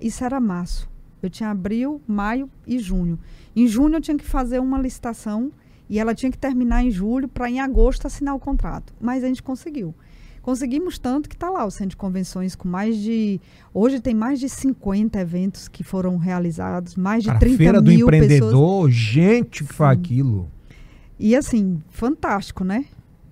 [0.00, 0.88] Isso era março.
[1.22, 3.18] Eu tinha abril, maio e junho.
[3.54, 5.50] Em junho eu tinha que fazer uma licitação
[5.88, 8.92] E ela tinha que terminar em julho para em agosto assinar o contrato.
[9.00, 9.94] Mas a gente conseguiu.
[10.42, 13.40] Conseguimos tanto que está lá o centro de convenções com mais de.
[13.74, 17.90] Hoje tem mais de 50 eventos que foram realizados, mais de Cara, 30 Feira do
[17.90, 18.24] mil pessoas.
[18.24, 20.48] empreendedor, gente que faz aquilo.
[21.18, 22.84] E assim, fantástico, né?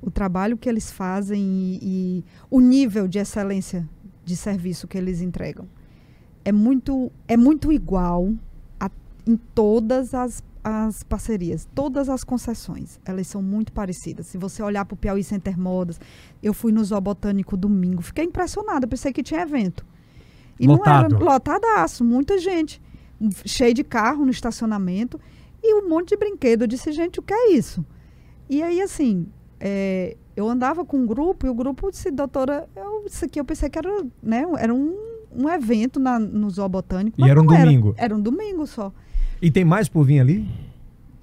[0.04, 3.88] O trabalho que eles fazem e, e o nível de excelência
[4.24, 5.66] de serviço que eles entregam.
[6.44, 8.30] É muito, é muito igual
[8.78, 8.90] a-
[9.26, 13.00] em todas as, as parcerias, todas as concessões.
[13.04, 14.26] Elas são muito parecidas.
[14.26, 15.98] Se você olhar para o Piauí Center Modas,
[16.42, 19.86] eu fui no Zoobotânico domingo, fiquei impressionada, pensei que tinha evento.
[20.60, 21.08] E Lotado.
[21.14, 22.80] não era lotadaço, muita gente,
[23.46, 25.18] cheio de carro no estacionamento
[25.62, 26.62] e um monte de brinquedo.
[26.62, 27.84] Eu disse, gente, o que é isso?
[28.50, 29.26] E aí, assim,
[29.66, 33.44] é, eu andava com um grupo e o grupo disse, doutora, eu, isso aqui eu
[33.46, 33.88] pensei que era,
[34.22, 34.94] né, era um,
[35.34, 37.18] um evento na, no Zoobotânico.
[37.18, 37.94] E mas era um domingo.
[37.96, 38.92] Era um domingo só.
[39.40, 40.46] E tem mais por vir ali?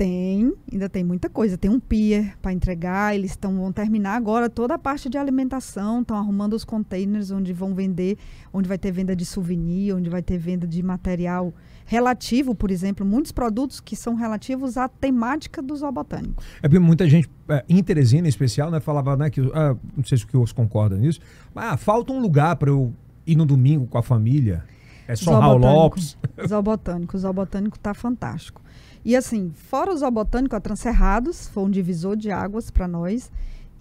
[0.01, 1.59] Tem, ainda tem muita coisa.
[1.59, 3.13] Tem um pier para entregar.
[3.13, 6.01] Eles tão, vão terminar agora toda a parte de alimentação.
[6.01, 8.17] Estão arrumando os containers onde vão vender,
[8.51, 11.53] onde vai ter venda de souvenir, onde vai ter venda de material
[11.85, 16.41] relativo, por exemplo, muitos produtos que são relativos à temática do zoobotânico.
[16.63, 20.03] É porque muita gente, é, em Teresina em especial, né, falava, né, que, ah, não
[20.03, 21.19] sei se os concorda nisso,
[21.53, 22.91] mas ah, falta um lugar para eu
[23.27, 24.63] ir no domingo com a família.
[25.07, 25.59] É só Raul.
[25.59, 26.17] Lopes.
[26.47, 27.15] Zoobotânico.
[27.15, 28.61] O zoobotânico está fantástico.
[29.03, 33.31] E assim, fora o zoobotânico, a Transcerrados foi um divisor de águas para nós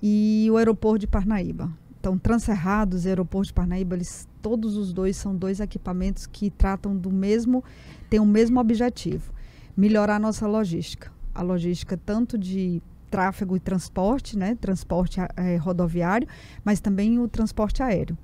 [0.03, 1.71] e o aeroporto de Parnaíba.
[1.99, 6.97] Então, Transcerrados e aeroporto de Parnaíba, eles, todos os dois são dois equipamentos que tratam
[6.97, 7.63] do mesmo,
[8.09, 9.31] têm o mesmo objetivo,
[9.77, 11.13] melhorar a nossa logística.
[11.35, 16.27] A logística tanto de tráfego e transporte, né, transporte eh, rodoviário,
[16.65, 18.17] mas também o transporte aéreo.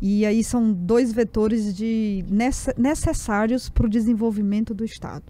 [0.00, 5.24] E aí são dois vetores de nece- necessários para o desenvolvimento do Estado.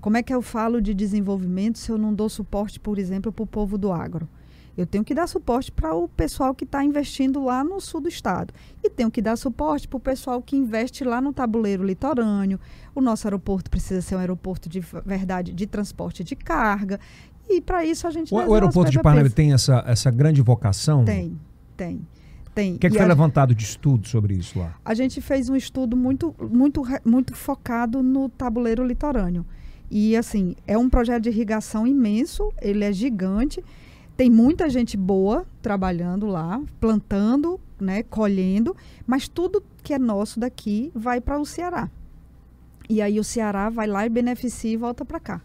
[0.00, 3.42] Como é que eu falo de desenvolvimento se eu não dou suporte, por exemplo, para
[3.42, 4.28] o povo do agro?
[4.76, 8.08] Eu tenho que dar suporte para o pessoal que está investindo lá no sul do
[8.08, 8.54] estado.
[8.82, 12.60] E tenho que dar suporte para o pessoal que investe lá no tabuleiro litorâneo.
[12.94, 17.00] O nosso aeroporto precisa ser um aeroporto de verdade de transporte de carga.
[17.48, 19.00] E para isso a gente O, o aeroporto de.
[19.00, 21.04] Parnaíba tem essa, essa grande vocação?
[21.04, 21.36] Tem,
[21.76, 22.06] tem.
[22.54, 22.74] Tem.
[22.76, 24.76] O que, é que foi a- levantado de estudo sobre isso lá?
[24.84, 29.44] a gente fez um estudo muito, muito, muito focado no tabuleiro litorâneo.
[29.90, 33.64] E, assim, é um projeto de irrigação imenso, ele é gigante,
[34.16, 40.90] tem muita gente boa trabalhando lá, plantando, né, colhendo, mas tudo que é nosso daqui
[40.94, 41.90] vai para o Ceará.
[42.90, 45.40] E aí o Ceará vai lá e beneficia e volta para cá.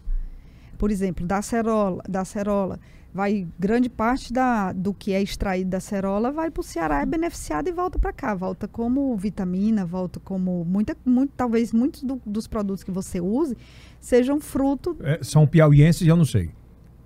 [0.76, 2.80] Por exemplo, da acerola, da acerola,
[3.14, 7.06] vai grande parte da, do que é extraído da acerola vai para o Ceará, é
[7.06, 8.34] beneficiado e volta para cá.
[8.34, 13.56] Volta como vitamina, volta como muita, muito, talvez muitos do- dos produtos que você use
[14.00, 16.50] sejam fruto É, são piauienses, eu não sei.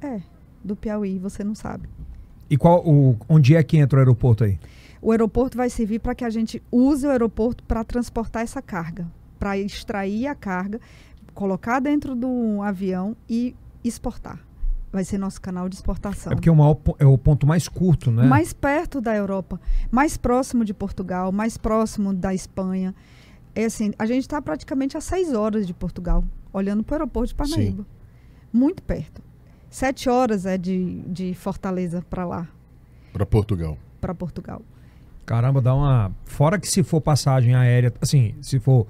[0.00, 0.22] é,
[0.64, 1.88] do Piauí, você não sabe.
[2.48, 4.58] E qual, o, onde é que entra o aeroporto aí?
[5.02, 9.06] O aeroporto vai servir para que a gente use o aeroporto para transportar essa carga,
[9.38, 10.80] para extrair a carga,
[11.34, 14.40] colocar dentro do avião e exportar.
[14.90, 16.32] Vai ser nosso canal de exportação.
[16.32, 18.24] É porque é o, maior po- é o ponto mais curto, né?
[18.24, 22.94] mais perto da Europa, mais próximo de Portugal, mais próximo da Espanha.
[23.54, 27.28] É assim, a gente está praticamente a seis horas de Portugal, olhando para o aeroporto
[27.28, 27.84] de Parnaíba.
[28.52, 29.20] Muito perto.
[29.68, 32.48] Sete horas é de, de Fortaleza para lá,
[33.12, 33.76] Para Portugal.
[34.00, 34.62] para Portugal.
[35.26, 36.10] Caramba, dá uma.
[36.24, 38.86] Fora que se for passagem aérea, assim, se for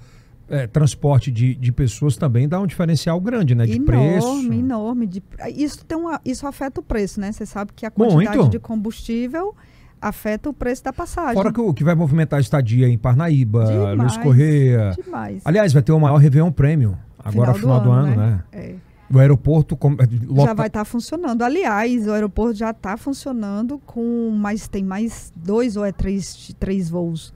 [0.49, 3.67] é, transporte de, de pessoas também dá um diferencial grande, né?
[3.67, 4.53] De enorme, preço.
[4.53, 5.07] enorme.
[5.07, 5.23] De,
[5.55, 7.33] isso, tem uma, isso afeta o preço, né?
[7.33, 8.51] Você sabe que a quantidade Muito.
[8.51, 9.55] de combustível
[10.01, 11.35] afeta o preço da passagem.
[11.35, 14.93] Fora que o que vai movimentar a estadia em Parnaíba, Demais, Luiz Correia.
[15.03, 15.43] Demais.
[15.45, 16.95] Aliás, vai ter o maior Réveillon Premium.
[17.19, 18.43] Agora, no final do ano, né?
[18.53, 18.75] É.
[19.13, 21.43] O aeroporto com- é, Já vai estar funcionando.
[21.43, 26.91] Aliás, o aeroporto já está funcionando com mais tem mais dois ou é três, três
[26.91, 27.33] voos.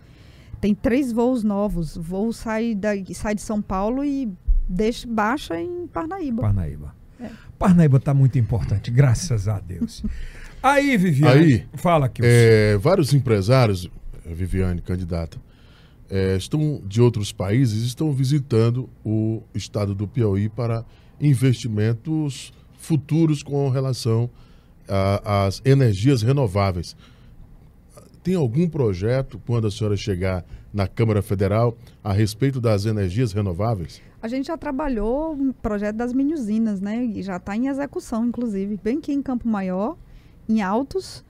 [0.63, 1.97] Tem três voos novos.
[1.97, 4.33] O voo sai, da, sai de São Paulo e
[4.69, 6.41] deixa, baixa em Parnaíba.
[6.41, 6.95] Parnaíba.
[7.21, 7.29] É.
[7.59, 10.05] Parnaíba tá muito importante, graças a Deus.
[10.63, 12.23] Aí, Viviane, Aí, fala aqui.
[12.25, 13.91] É, vários empresários,
[14.25, 15.37] eh, Viviane, candidata,
[16.09, 20.85] eh, estão de outros países estão visitando o estado do Piauí para
[21.21, 24.31] investimentos futuros com relação
[25.25, 26.95] às energias renováveis.
[28.23, 34.01] Tem algum projeto, quando a senhora chegar na Câmara Federal, a respeito das energias renováveis?
[34.23, 37.05] A gente já trabalhou no projeto das mini-usinas, né?
[37.05, 38.79] E já está em execução, inclusive.
[38.83, 39.97] Bem aqui em Campo Maior,
[40.49, 41.25] em Altos,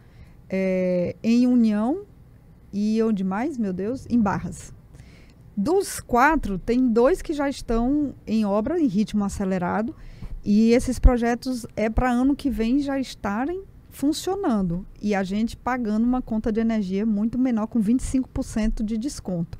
[0.51, 2.03] eh, em União
[2.71, 4.07] e onde mais, meu Deus?
[4.11, 4.71] Em Barras.
[5.57, 9.95] Dos quatro, tem dois que já estão em obra, em ritmo acelerado.
[10.45, 16.05] E esses projetos é para ano que vem já estarem funcionando e a gente pagando
[16.05, 19.59] uma conta de energia muito menor, com 25% de desconto.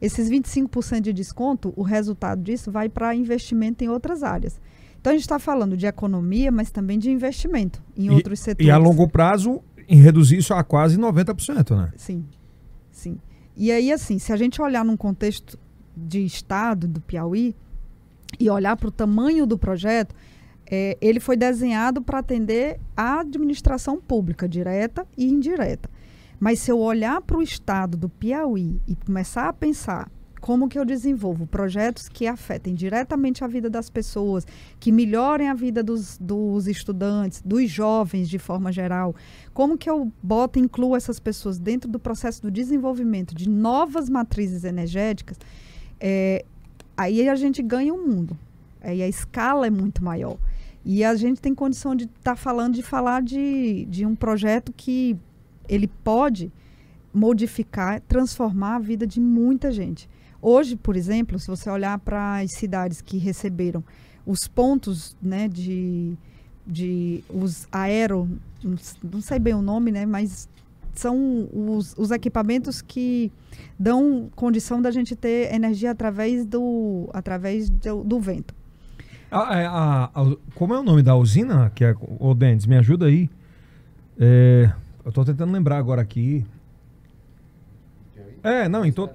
[0.00, 4.60] Esses 25% de desconto, o resultado disso vai para investimento em outras áreas.
[5.00, 8.66] Então a gente está falando de economia, mas também de investimento em E- outros setores.
[8.66, 11.90] E a longo prazo, em reduzir isso a quase 90%, né?
[11.96, 12.24] Sim,
[12.90, 13.18] sim.
[13.56, 15.58] E aí, assim, se a gente olhar num contexto
[15.96, 17.54] de estado do Piauí
[18.38, 20.14] e olhar para o tamanho do projeto,
[20.70, 25.90] é, ele foi desenhado para atender a administração pública, direta e indireta.
[26.40, 30.10] Mas se eu olhar para o estado do Piauí e começar a pensar
[30.44, 34.46] como que eu desenvolvo projetos que afetem diretamente a vida das pessoas,
[34.78, 39.16] que melhorem a vida dos, dos estudantes, dos jovens de forma geral,
[39.54, 44.10] como que eu boto e incluo essas pessoas dentro do processo do desenvolvimento de novas
[44.10, 45.38] matrizes energéticas,
[45.98, 46.44] é,
[46.94, 48.36] aí a gente ganha o mundo.
[48.82, 50.36] Aí a escala é muito maior.
[50.84, 55.16] E a gente tem condição de estar falando de falar de, de um projeto que
[55.68, 56.52] ele pode
[57.12, 60.08] modificar, transformar a vida de muita gente.
[60.42, 63.82] Hoje, por exemplo, se você olhar para as cidades que receberam
[64.26, 66.14] os pontos né, de,
[66.66, 68.28] de os aero,
[69.02, 70.48] não sei bem o nome, né, mas
[70.94, 73.32] são os, os equipamentos que
[73.78, 78.54] dão condição da gente ter energia através do, através do, do vento.
[79.34, 81.70] A- é, a- a- como é o nome da usina?
[81.74, 83.28] Que é, ô, Dendes, me ajuda aí.
[84.18, 84.70] É,
[85.04, 86.44] eu tô tentando lembrar agora aqui.
[88.42, 89.08] É, não, então.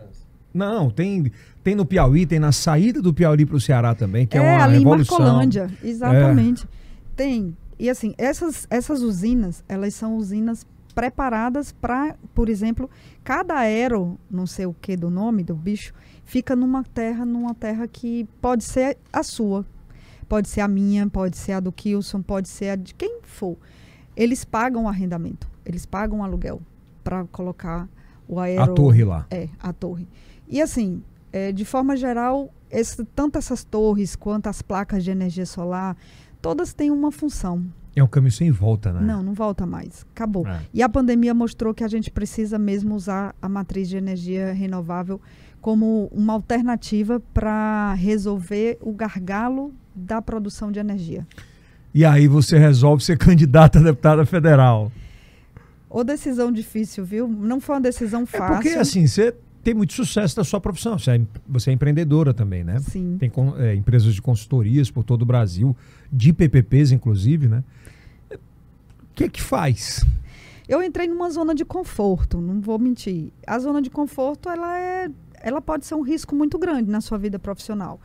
[0.53, 1.31] Não, tem,
[1.63, 4.63] tem no Piauí, tem na saída do Piauí para o Ceará também, que é, uma
[4.63, 5.17] ali revolução.
[5.17, 6.67] em Marcolândia, exatamente.
[7.15, 7.55] Tem.
[7.77, 12.89] E assim, essas, essas usinas, elas são usinas preparadas para, por exemplo,
[13.23, 15.93] cada aero, não sei o que do nome do bicho,
[16.25, 19.63] fica numa terra, numa terra que pode ser a sua,
[20.29, 23.57] pode ser a minha, pode ser a do Kilson, pode ser a de quem for.
[24.15, 26.61] Eles pagam o arrendamento, eles pagam o aluguel
[27.03, 27.89] para colocar
[28.27, 28.61] o aero.
[28.61, 29.25] A torre lá.
[29.31, 30.07] É, a torre.
[30.47, 31.01] E assim,
[31.33, 35.97] é, de forma geral, esse- tanto essas torres quanto as placas de energia solar,
[36.41, 37.65] todas têm uma função.
[37.95, 39.01] É um caminho sem volta, né?
[39.01, 40.05] Não, não volta mais.
[40.11, 40.47] Acabou.
[40.47, 40.61] É.
[40.73, 45.19] E a pandemia mostrou que a gente precisa mesmo usar a matriz de energia renovável
[45.61, 51.27] como uma alternativa para resolver o gargalo da produção de energia.
[51.93, 54.91] E aí você resolve ser candidata a deputada federal.
[55.89, 57.27] Ou decisão difícil, viu?
[57.27, 58.55] Não foi uma decisão É fácil.
[58.55, 60.97] porque, assim, você tem muito sucesso da sua profissão.
[60.97, 62.79] Você é, você é empreendedora também, né?
[62.79, 63.17] Sim.
[63.19, 65.75] Tem é, empresas de consultorias por todo o Brasil,
[66.11, 67.63] de PPPs, inclusive, né?
[68.31, 68.37] O
[69.15, 70.05] que que faz?
[70.67, 73.33] Eu entrei numa zona de conforto, não vou mentir.
[73.45, 75.09] A zona de conforto, ela é,
[75.41, 77.99] ela pode ser um risco muito grande na sua vida profissional.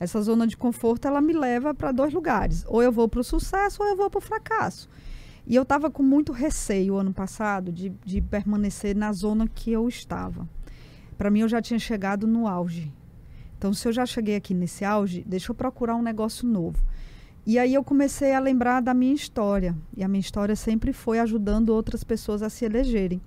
[0.00, 2.64] Essa zona de conforto, ela me leva para dois lugares.
[2.68, 4.88] Ou eu vou para o sucesso ou eu vou para o fracasso.
[5.46, 9.88] E eu estava com muito receio ano passado de, de permanecer na zona que eu
[9.88, 10.48] estava.
[11.16, 12.92] Para mim, eu já tinha chegado no auge.
[13.56, 16.78] Então, se eu já cheguei aqui nesse auge, deixa eu procurar um negócio novo.
[17.44, 19.74] E aí eu comecei a lembrar da minha história.
[19.96, 23.20] E a minha história sempre foi ajudando outras pessoas a se elegerem.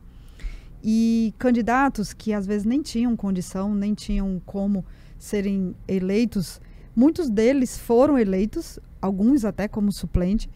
[0.84, 4.84] E candidatos que às vezes nem tinham condição, nem tinham como
[5.18, 6.60] serem eleitos,
[6.96, 10.50] muitos deles foram eleitos, alguns até como suplente,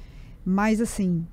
[0.44, 1.26] mas assim,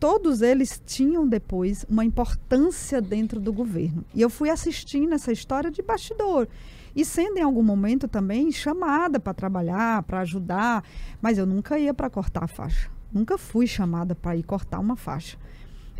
[0.00, 4.04] todos eles tinham depois uma importância dentro do governo.
[4.12, 6.48] E eu fui assistindo essa história de bastidor.
[6.94, 10.84] E sendo em algum momento também chamada para trabalhar, para ajudar,
[11.20, 12.90] mas eu nunca ia para cortar a faixa.
[13.12, 15.38] Nunca fui chamada para ir cortar uma faixa.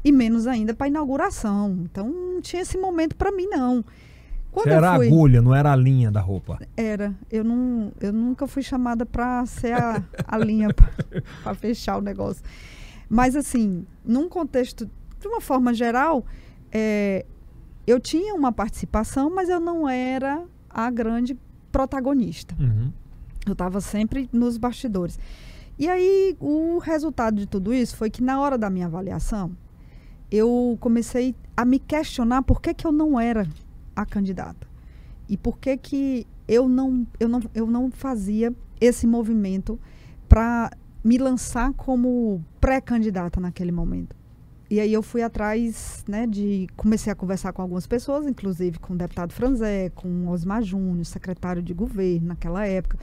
[0.04, 1.78] E menos ainda para inauguração.
[1.84, 3.84] Então não tinha esse momento para mim não.
[4.52, 6.58] Quando era fui, agulha, não era a linha da roupa.
[6.76, 7.14] era.
[7.30, 10.68] Eu, não, eu nunca fui chamada para ser a, a linha
[11.42, 12.44] para fechar o negócio.
[13.08, 14.88] Mas, assim, num contexto,
[15.18, 16.24] de uma forma geral,
[16.70, 17.24] é,
[17.86, 21.36] eu tinha uma participação, mas eu não era a grande
[21.70, 22.54] protagonista.
[22.60, 22.92] Uhum.
[23.46, 25.18] Eu estava sempre nos bastidores.
[25.78, 29.52] E aí, o resultado de tudo isso foi que, na hora da minha avaliação,
[30.32, 33.46] eu comecei a me questionar por que, que eu não era
[33.94, 34.66] a candidata.
[35.28, 39.78] E por que, que eu, não, eu, não, eu não fazia esse movimento
[40.28, 40.70] para
[41.04, 44.16] me lançar como pré-candidata naquele momento.
[44.70, 48.94] E aí eu fui atrás, né, de comecei a conversar com algumas pessoas, inclusive com
[48.94, 52.96] o deputado Franzé, com Osmar Júnior, secretário de governo naquela época.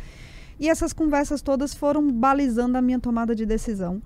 [0.59, 4.01] E essas conversas todas foram balizando a minha tomada de decisão.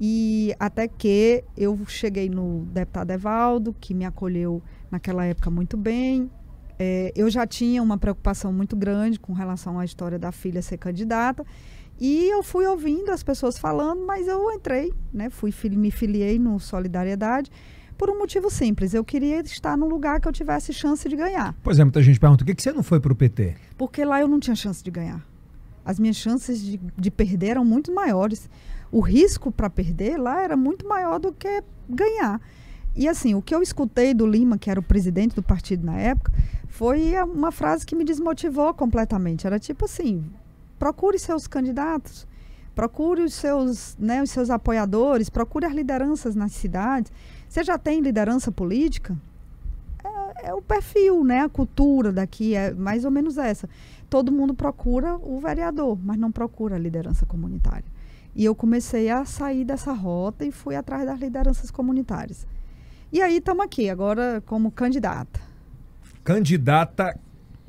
[0.00, 6.30] E até que eu cheguei no deputado Evaldo, que me acolheu naquela época muito bem.
[6.78, 10.78] É, eu já tinha uma preocupação muito grande com relação à história da filha ser
[10.78, 11.44] candidata.
[12.00, 15.30] E eu fui ouvindo as pessoas falando, mas eu entrei, né?
[15.30, 17.50] Fui me filiei no Solidariedade
[17.96, 18.94] por um motivo simples.
[18.94, 21.54] Eu queria estar num lugar que eu tivesse chance de ganhar.
[21.62, 23.54] Pois é, muita gente pergunta, por que, que você não foi para o PT?
[23.78, 25.24] Porque lá eu não tinha chance de ganhar.
[25.84, 28.48] As minhas chances de, de perder eram muito maiores.
[28.94, 32.40] O risco para perder lá era muito maior do que ganhar.
[32.94, 35.98] E assim, o que eu escutei do Lima, que era o presidente do partido na
[35.98, 36.30] época,
[36.68, 39.48] foi uma frase que me desmotivou completamente.
[39.48, 40.24] Era tipo assim:
[40.78, 42.24] procure seus candidatos,
[42.72, 47.10] procure os seus, né, os seus apoiadores, procure as lideranças nas cidades.
[47.48, 49.16] Você já tem liderança política?
[50.04, 51.40] É, é, o perfil, né?
[51.40, 53.68] A cultura daqui é mais ou menos essa.
[54.08, 57.93] Todo mundo procura o vereador, mas não procura a liderança comunitária.
[58.34, 62.46] E eu comecei a sair dessa rota e fui atrás das lideranças comunitárias.
[63.12, 65.40] E aí estamos aqui, agora como candidata.
[66.24, 67.18] Candidata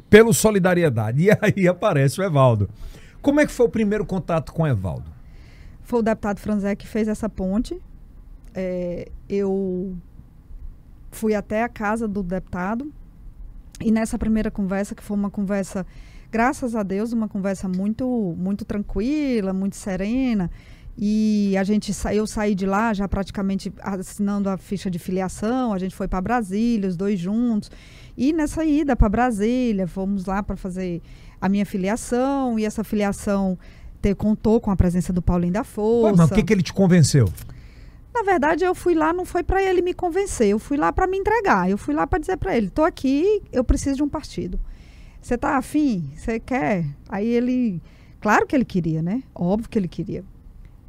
[0.09, 1.24] pelo Solidariedade.
[1.24, 2.70] E aí aparece o Evaldo.
[3.22, 5.11] Como é que foi o primeiro contato com o Evaldo?
[5.84, 7.80] Foi o deputado Franzé que fez essa ponte
[8.55, 9.95] é, eu
[11.11, 12.91] fui até a casa do deputado
[13.82, 15.86] e nessa primeira conversa, que foi uma conversa,
[16.36, 18.05] graças a Deus, uma conversa muito,
[18.38, 20.51] muito tranquila, muito serena,
[20.97, 25.79] e a gente eu saí de lá já praticamente assinando a ficha de filiação, a
[25.79, 27.71] gente foi para Brasília, os dois juntos.
[28.17, 31.01] E nessa ida para Brasília, fomos lá para fazer
[31.39, 33.57] a minha filiação, e essa filiação
[34.01, 36.11] ter, contou com a presença do Paulinho da Força.
[36.11, 37.29] Ué, mas o que, que ele te convenceu?
[38.13, 41.07] Na verdade, eu fui lá, não foi para ele me convencer, eu fui lá para
[41.07, 41.69] me entregar.
[41.69, 44.59] Eu fui lá para dizer para ele: tô aqui, eu preciso de um partido.
[45.26, 46.11] Você tá afim?
[46.15, 46.86] Você quer?
[47.09, 47.82] Aí ele,
[48.21, 49.23] claro que ele queria, né?
[49.34, 50.23] Óbvio que ele queria.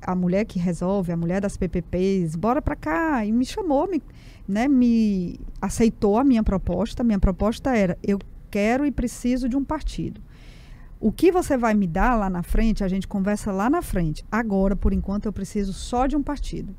[0.02, 3.24] A mulher que resolve, a mulher das PPPs, bora para cá.
[3.24, 4.02] E me chamou, me,
[4.46, 7.02] né, me aceitou a minha proposta.
[7.02, 8.18] Minha proposta era: eu
[8.50, 10.20] quero e preciso de um partido.
[11.00, 14.22] O que você vai me dar lá na frente, a gente conversa lá na frente.
[14.30, 16.76] Agora, por enquanto, eu preciso só de um partido.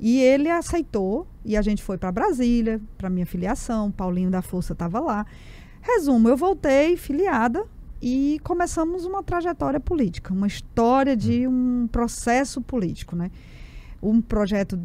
[0.00, 3.88] E ele aceitou e a gente foi para Brasília, para minha filiação.
[3.88, 5.24] Paulinho da Força estava lá.
[5.82, 7.64] Resumo, eu voltei filiada
[8.00, 11.82] e começamos uma trajetória política, uma história de hum.
[11.82, 13.30] um processo político, né?
[14.00, 14.78] Um projeto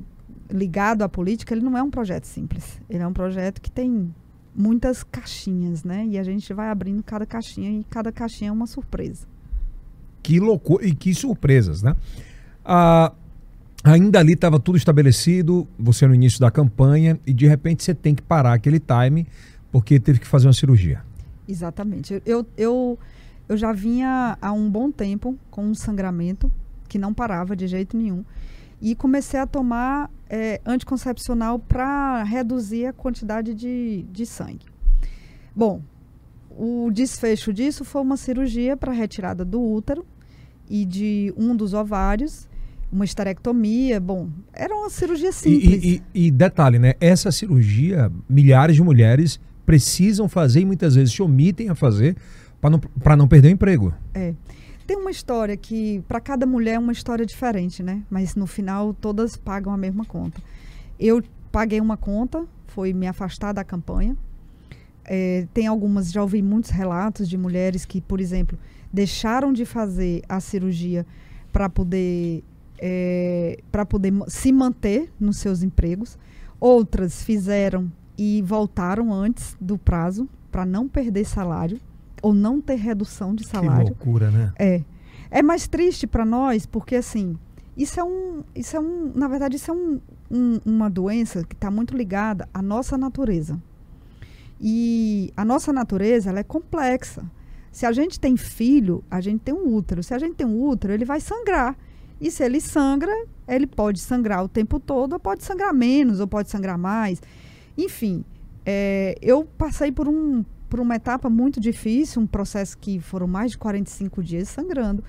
[0.51, 2.81] ligado à política, ele não é um projeto simples.
[2.89, 4.13] Ele é um projeto que tem
[4.55, 6.05] muitas caixinhas, né?
[6.07, 9.27] E a gente vai abrindo cada caixinha e cada caixinha é uma surpresa.
[10.23, 11.95] Que loucura e que surpresas, né?
[12.65, 13.13] Ah,
[13.83, 18.15] ainda ali estava tudo estabelecido, você no início da campanha, e de repente você tem
[18.15, 19.27] que parar aquele time
[19.77, 21.03] porque teve que fazer uma cirurgia.
[21.47, 22.19] Exatamente.
[22.25, 22.97] Eu, eu,
[23.47, 26.51] eu já vinha há um bom tempo com um sangramento
[26.89, 28.25] que não parava de jeito nenhum.
[28.81, 34.65] E comecei a tomar é, anticoncepcional para reduzir a quantidade de, de sangue.
[35.55, 35.83] Bom,
[36.49, 40.03] o desfecho disso foi uma cirurgia para retirada do útero
[40.67, 42.49] e de um dos ovários
[42.91, 45.83] uma esterectomia, bom, era uma cirurgia simples.
[45.83, 46.93] E, e, e, detalhe, né?
[46.99, 52.15] Essa cirurgia, milhares de mulheres precisam fazer e muitas vezes se omitem a fazer
[52.61, 52.81] para não,
[53.17, 53.93] não perder o emprego.
[54.13, 54.33] É.
[54.87, 58.01] Tem uma história que, para cada mulher, é uma história diferente, né?
[58.09, 60.41] Mas no final, todas pagam a mesma conta.
[60.97, 64.15] Eu paguei uma conta, foi me afastar da campanha.
[65.03, 68.57] É, tem algumas, já ouvi muitos relatos de mulheres que, por exemplo,
[68.91, 71.05] deixaram de fazer a cirurgia
[71.51, 72.41] para poder
[72.79, 76.17] é, para poder se manter nos seus empregos.
[76.57, 81.79] Outras fizeram e voltaram antes do prazo para não perder salário
[82.21, 83.85] ou não ter redução de salário.
[83.85, 84.53] Que loucura, né?
[84.57, 84.81] É.
[85.29, 87.37] É mais triste para nós porque assim,
[87.75, 90.01] isso é um, isso é um, na verdade isso é um,
[90.31, 93.61] um, uma doença que está muito ligada à nossa natureza.
[94.59, 97.23] E a nossa natureza ela é complexa.
[97.71, 100.01] Se a gente tem filho, a gente tem um útero.
[100.01, 101.77] Se a gente tem um útero, ele vai sangrar.
[102.19, 103.11] E se ele sangra,
[103.47, 107.21] ele pode sangrar o tempo todo, ou pode sangrar menos, ou pode sangrar mais.
[107.77, 108.23] Enfim,
[108.65, 113.51] é, eu passei por, um, por uma etapa muito difícil, um processo que foram mais
[113.51, 115.03] de 45 dias sangrando,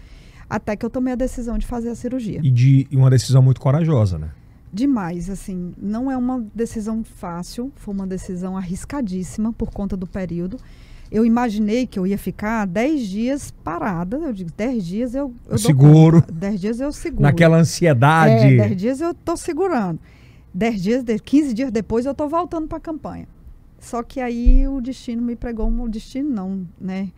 [0.48, 2.40] até que eu tomei a decisão de fazer a cirurgia.
[2.42, 4.30] E de uma decisão muito corajosa, né?
[4.70, 10.58] Demais, assim, não é uma decisão fácil, foi uma decisão arriscadíssima por conta do período
[11.10, 14.18] eu imaginei que eu ia ficar 10 dias parada.
[14.18, 16.22] Eu digo, 10 dias eu, eu seguro.
[16.30, 17.22] 10 dias eu seguro.
[17.22, 18.54] Naquela ansiedade.
[18.54, 19.98] É, 10 dias eu tô segurando.
[20.58, 23.28] 10 dias, 15 dias depois eu tô voltando para a campanha.
[23.78, 27.12] Só que aí o destino me pregou, o destino não, né?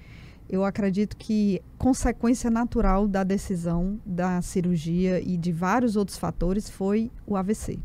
[0.47, 7.11] Eu acredito que consequência natural da decisão da cirurgia e de vários outros fatores foi
[7.27, 7.79] o AVC.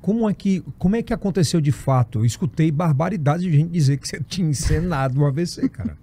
[0.00, 2.20] Como é que, como é que aconteceu de fato?
[2.20, 5.98] Eu escutei barbaridade de gente dizer que você tinha encenado um AVC, cara.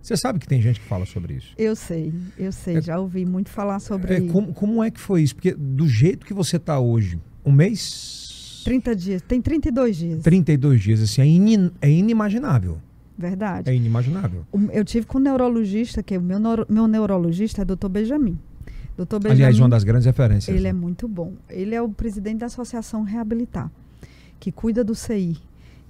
[0.00, 1.54] Você sabe que tem gente que fala sobre isso.
[1.58, 5.00] Eu sei, eu sei, É- já ouvi muito falar sobre É, como, como é que
[5.00, 5.34] foi isso?
[5.34, 8.23] Porque do jeito que você tá hoje, um mês,
[8.64, 12.78] 30 dias, tem 32 dias, 32 dias, assim, é, ini- é inimaginável.
[13.16, 13.70] verdade.
[13.70, 14.44] É inimaginável.
[14.72, 17.88] Eu tive com um neurologista, que é o meu, neuro- meu neurologista é Dr.
[17.88, 18.38] Benjamin.
[18.96, 19.18] Dr.
[19.18, 20.54] Benjamin, Aliás, uma das grandes referências.
[20.56, 20.78] ele é né?
[20.78, 21.32] muito bom.
[21.50, 23.70] Ele é o presidente da Associação Reabilitar,
[24.40, 25.36] que cuida do CI.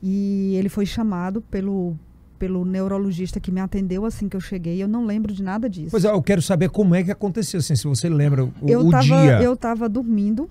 [0.03, 1.97] E ele foi chamado pelo,
[2.39, 4.83] pelo neurologista que me atendeu assim que eu cheguei.
[4.83, 5.91] Eu não lembro de nada disso.
[5.91, 8.81] Pois é, eu quero saber como é que aconteceu, assim, se você lembra o, eu
[8.87, 9.43] o tava, dia.
[9.43, 10.49] eu tava dormindo,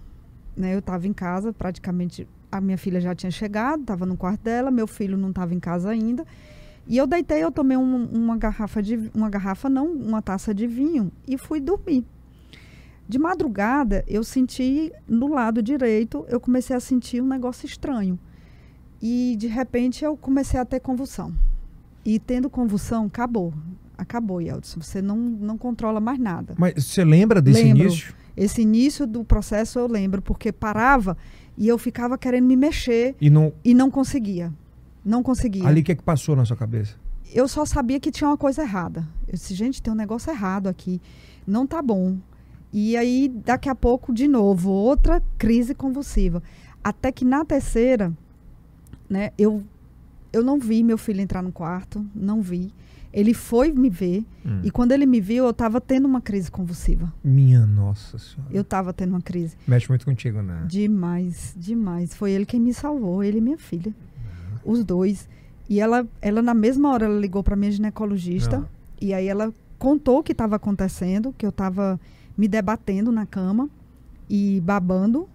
[0.55, 0.75] né?
[0.75, 4.69] Eu tava em casa, praticamente a minha filha já tinha chegado, tava no quarto dela,
[4.69, 6.25] meu filho não tava em casa ainda.
[6.87, 10.67] E eu deitei, eu tomei um- uma garrafa de uma garrafa não, uma taça de
[10.67, 12.05] vinho e fui dormir.
[13.07, 18.17] De madrugada, eu senti no lado direito, eu comecei a sentir um negócio estranho.
[19.01, 21.33] E de repente eu comecei a ter convulsão.
[22.05, 23.53] E tendo convulsão, acabou.
[23.97, 24.81] Acabou, Yeldson.
[24.81, 26.55] Você não, não controla mais nada.
[26.57, 27.83] Mas você lembra desse Lembro.
[27.83, 28.13] início?
[28.35, 31.17] Esse início do processo eu lembro, porque parava
[31.57, 34.51] e eu ficava querendo me mexer E não, e não conseguia.
[35.05, 35.67] Não conseguia.
[35.67, 36.95] ali o que, é que passou na sua cabeça?
[37.33, 39.07] Eu só sabia que tinha uma coisa errada.
[39.27, 41.01] Eu disse, gente, tem um negócio errado aqui.
[41.45, 42.17] Não tá bom.
[42.71, 46.41] E aí, daqui a pouco, de novo, outra crise convulsiva.
[46.83, 48.11] Até que na terceira,
[49.09, 49.63] né, eu,
[50.31, 52.71] eu não vi meu filho entrar no quarto, não vi.
[53.13, 54.59] Ele foi me ver Hum.
[54.63, 57.13] e quando ele me viu, eu estava tendo uma crise convulsiva.
[57.23, 58.51] Minha nossa senhora.
[58.51, 59.55] Eu estava tendo uma crise.
[59.67, 60.65] Mexe muito contigo, né?
[60.67, 62.15] Demais, demais.
[62.15, 63.93] Foi ele quem me salvou, ele e minha filha.
[64.65, 65.29] Os dois.
[65.69, 68.67] E ela, ela na mesma hora, ela ligou para minha ginecologista.
[68.99, 71.99] E aí ela contou o que estava acontecendo, que eu estava
[72.37, 73.69] me debatendo na cama
[74.29, 75.29] e babando.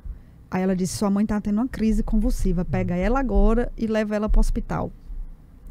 [0.50, 2.64] Aí ela disse: Sua mãe está tendo uma crise convulsiva.
[2.64, 4.90] Pega ela agora e leva ela para o hospital.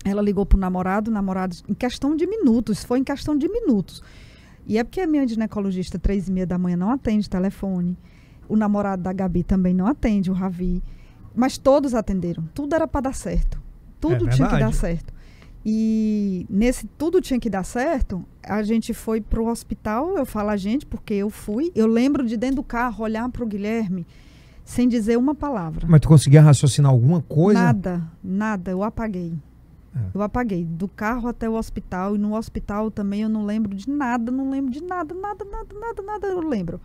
[0.10, 4.02] Ela ligou pro namorado, o namorado, em questão de minutos, foi em questão de minutos.
[4.66, 7.98] E é porque a minha ginecologista, três e meia da manhã, não atende telefone.
[8.50, 10.84] O namorado da Gabi também não atende, o Ravi.
[11.36, 12.44] Mas todos atenderam.
[12.54, 13.62] Tudo era para dar certo.
[14.00, 15.14] Tudo É tinha que dar certo.
[15.66, 20.58] E nesse tudo tinha que dar certo, a gente foi pro hospital, eu falo a
[20.58, 21.72] gente, porque eu fui.
[21.76, 24.06] Eu lembro de dentro do carro olhar pro Guilherme
[24.64, 25.88] sem dizer uma palavra.
[25.88, 27.60] Mas tu conseguia raciocinar alguma coisa?
[27.60, 29.34] Nada, nada, eu apaguei.
[29.98, 30.18] É.
[30.18, 30.64] Eu apaguei.
[30.66, 32.16] Do carro até o hospital.
[32.16, 35.76] E no hospital também eu não lembro de nada, não lembro de nada, nada, nada,
[35.80, 36.80] nada, nada eu lembro.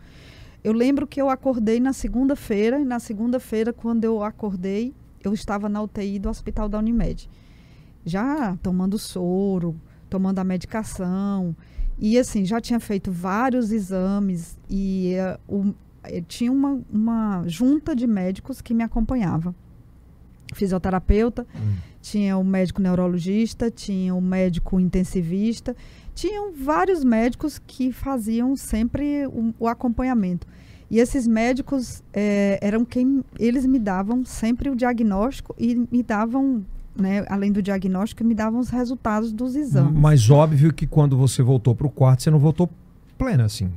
[0.65, 4.95] Eu lembro que eu acordei na segunda-feira, e na segunda-feira, quando eu acordei,
[5.25, 7.29] eu estava na UTI do hospital da Unimed.
[8.05, 9.75] Já tomando soro,
[10.09, 11.55] tomando a medicação.
[11.99, 15.73] E assim, já tinha feito vários exames e eh, o-
[16.05, 19.55] eh, tinha uma, uma junta de médicos que me acompanhava.
[20.55, 21.75] Fisioterapeuta, Hum.
[22.03, 25.75] Tinha o médico neurologista, tinha o médico intensivista,
[26.15, 30.47] tinham vários médicos que faziam sempre o, o acompanhamento.
[30.91, 36.63] E esses médicos eh, eram quem eles me davam sempre o diagnóstico e me davam,
[36.95, 39.99] né, além do diagnóstico, me davam os resultados dos exames.
[39.99, 42.69] Mas óbvio que quando você voltou pro quarto, você não voltou
[43.17, 43.71] plena, assim.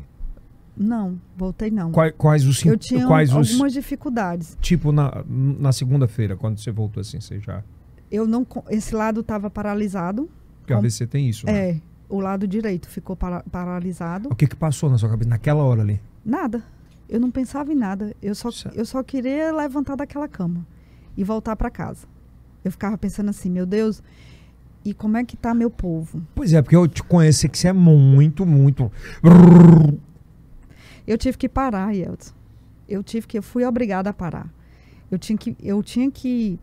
[0.75, 1.91] Não, voltei não.
[1.91, 4.57] Quais, quais os Eu tinha quais os algumas dificuldades.
[4.59, 7.63] tipo na, na segunda-feira, quando você voltou assim, você já.
[8.11, 10.29] Eu não, esse lado estava paralisado.
[10.59, 11.69] Porque a Com- AVC tem isso, né?
[11.71, 14.29] É, o lado direito ficou para- paralisado.
[14.31, 15.99] O que que passou na sua cabeça naquela hora ali?
[16.23, 16.63] Nada.
[17.07, 18.15] Eu não pensava em nada.
[18.21, 18.75] Eu só, Certo.
[18.75, 20.65] eu só queria levantar daquela cama
[21.15, 22.07] e voltar para casa.
[22.63, 24.01] Eu ficava pensando assim, meu Deus,
[24.83, 26.21] e como é que tá meu povo?
[26.33, 28.91] Pois é, porque eu te conheço que você é muito, muito.
[31.05, 32.33] Eu tive que parar, Yeltsin.
[32.87, 34.51] Eu tive que, eu fui obrigada a parar.
[35.09, 36.59] Eu tinha que, eu tinha que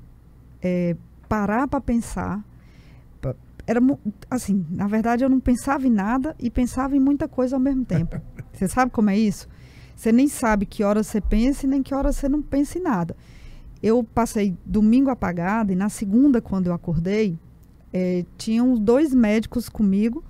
[0.61, 0.97] é,
[1.33, 2.45] parar para pensar.
[3.67, 3.81] Era
[4.29, 7.87] assim, na verdade, eu não pensava em nada e pensava em muita coisa ao mesmo
[7.87, 8.21] tempo.
[8.53, 9.49] Você sabe como é isso?
[9.97, 12.83] Você nem sabe que hora você pensa e nem que hora você não pensa em
[12.83, 13.17] nada.
[13.83, 17.39] Eu passei domingo apagada e na segunda, quando eu acordei,
[17.93, 20.25] eh, tinham dois médicos comigo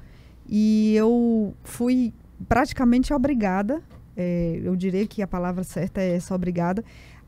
[0.47, 2.13] e eu fui
[2.49, 3.83] praticamente obrigada,
[4.17, 6.85] eh, eu diria que a palavra certa é essa, obrigada,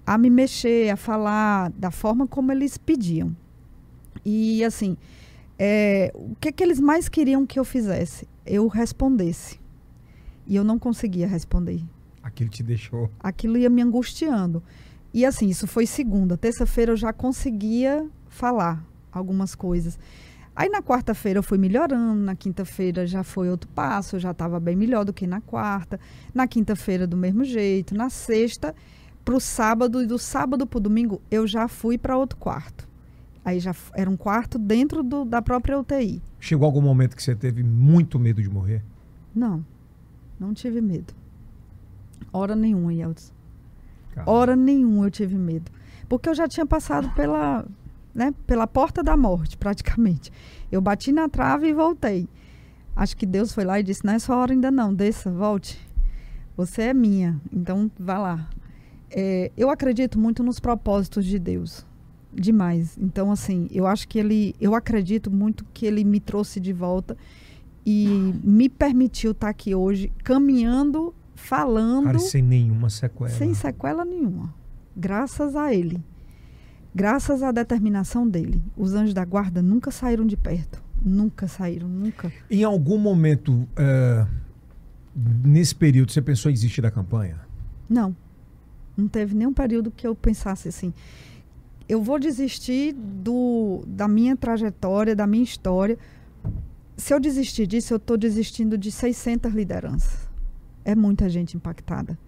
[0.06, 3.34] a me mexer, a falar da forma como eles pediam.
[4.24, 4.96] E assim,
[5.58, 8.26] eh, o que, que eles mais queriam que eu fizesse?
[8.46, 9.58] Eu respondesse.
[10.46, 11.82] E eu não conseguia responder
[12.22, 13.10] Aquilo te deixou.
[13.20, 14.62] aquilo ia me angustiando.
[15.12, 16.36] E assim, isso foi segunda.
[16.36, 19.98] Terça-feira eu já conseguia falar algumas coisas.
[20.56, 24.60] Aí na quarta-feira eu fui melhorando, na quinta-feira já foi outro passo, eu já estava
[24.60, 25.98] bem melhor do que na quarta.
[26.32, 28.74] Na quinta-feira do mesmo jeito, na sexta
[29.24, 32.88] pro sábado e do sábado pro domingo eu já fui para outro quarto.
[33.45, 36.22] Aí já era um quarto dentro do- da própria UTI.
[36.40, 38.82] Chegou algum momento que você teve muito medo de morrer?
[39.34, 39.64] Não,
[40.40, 41.12] não tive medo.
[42.32, 43.32] Hora nenhuma, Yeltsin.
[44.26, 45.70] Hora nenhuma eu tive medo.
[46.09, 47.66] Porque eu já tinha passado pela,
[48.14, 50.30] né, pela porta da morte, praticamente.
[50.70, 52.28] Eu bati na trave e voltei.
[52.97, 55.78] Acho que Deus foi lá e disse: Não é sua hora ainda não, desça, volte.
[56.57, 58.49] Você é minha, então vá lá.
[59.11, 61.84] É, eu acredito muito nos propósitos de Deus.
[62.35, 62.97] Demais.
[62.99, 64.55] Então, assim, eu acho que ele.
[64.61, 67.16] Eu acredito muito que ele me trouxe de volta
[67.87, 73.30] e me permitiu estar aqui hoje, caminhando, falando Cara, sem nenhuma sequela.
[73.30, 74.55] sem sequela nenhuma.
[74.97, 76.03] Graças a ele.
[76.95, 78.62] Graças à determinação dele.
[78.76, 80.82] Os anjos da guarda nunca saíram de perto.
[81.05, 82.32] Nunca saíram, nunca.
[82.51, 84.26] Em algum momento, é,
[85.45, 87.41] nesse período, você pensou em desistir da campanha?
[87.89, 88.16] Não.
[88.97, 90.95] Não teve nenhum período que eu pensasse assim.
[91.89, 95.99] Eu vou desistir do, da minha trajetória, da minha história.
[96.97, 100.28] Se eu desistir disso, eu estou desistindo de 600 lideranças.
[100.85, 102.18] É muita gente impactada.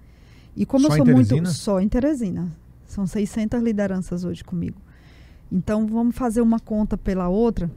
[0.55, 1.47] E como Só eu sou muito.
[1.47, 2.55] Só em Teresina.
[2.85, 4.81] São 600 lideranças hoje comigo.
[5.51, 7.71] Então, vamos fazer uma conta pela outra.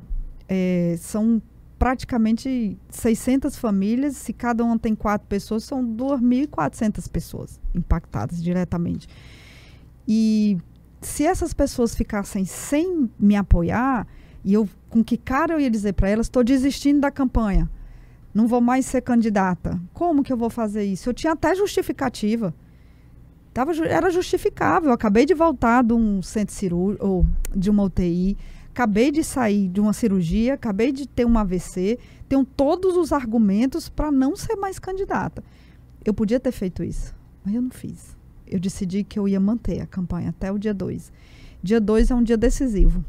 [0.48, 1.42] É, são
[1.78, 4.18] praticamente 600 famílias.
[4.18, 9.08] Se cada uma tem quatro pessoas, são 2.400 pessoas impactadas diretamente.
[10.08, 10.58] E
[11.02, 14.06] se essas pessoas ficassem sem me apoiar,
[14.43, 17.70] e eu com que cara eu ia dizer para elas, estou desistindo da campanha,
[18.34, 19.80] não vou mais ser candidata.
[19.93, 21.10] Como que eu vou fazer isso?
[21.10, 22.54] Eu tinha até justificativa.
[23.54, 24.89] Tava, era justificável.
[24.89, 27.26] Eu acabei de voltar de um centro cirúrgico, ou
[27.56, 28.38] de uma UTI,
[28.70, 33.89] acabei de sair de uma cirurgia, acabei de ter um AVC, tenho todos os argumentos
[33.89, 35.43] para não ser mais candidata.
[36.06, 38.18] Eu podia ter feito isso, mas eu não fiz.
[38.50, 41.12] Eu decidi que eu ia manter a campanha até o dia 2.
[41.62, 43.04] Dia 2 é um dia decisivo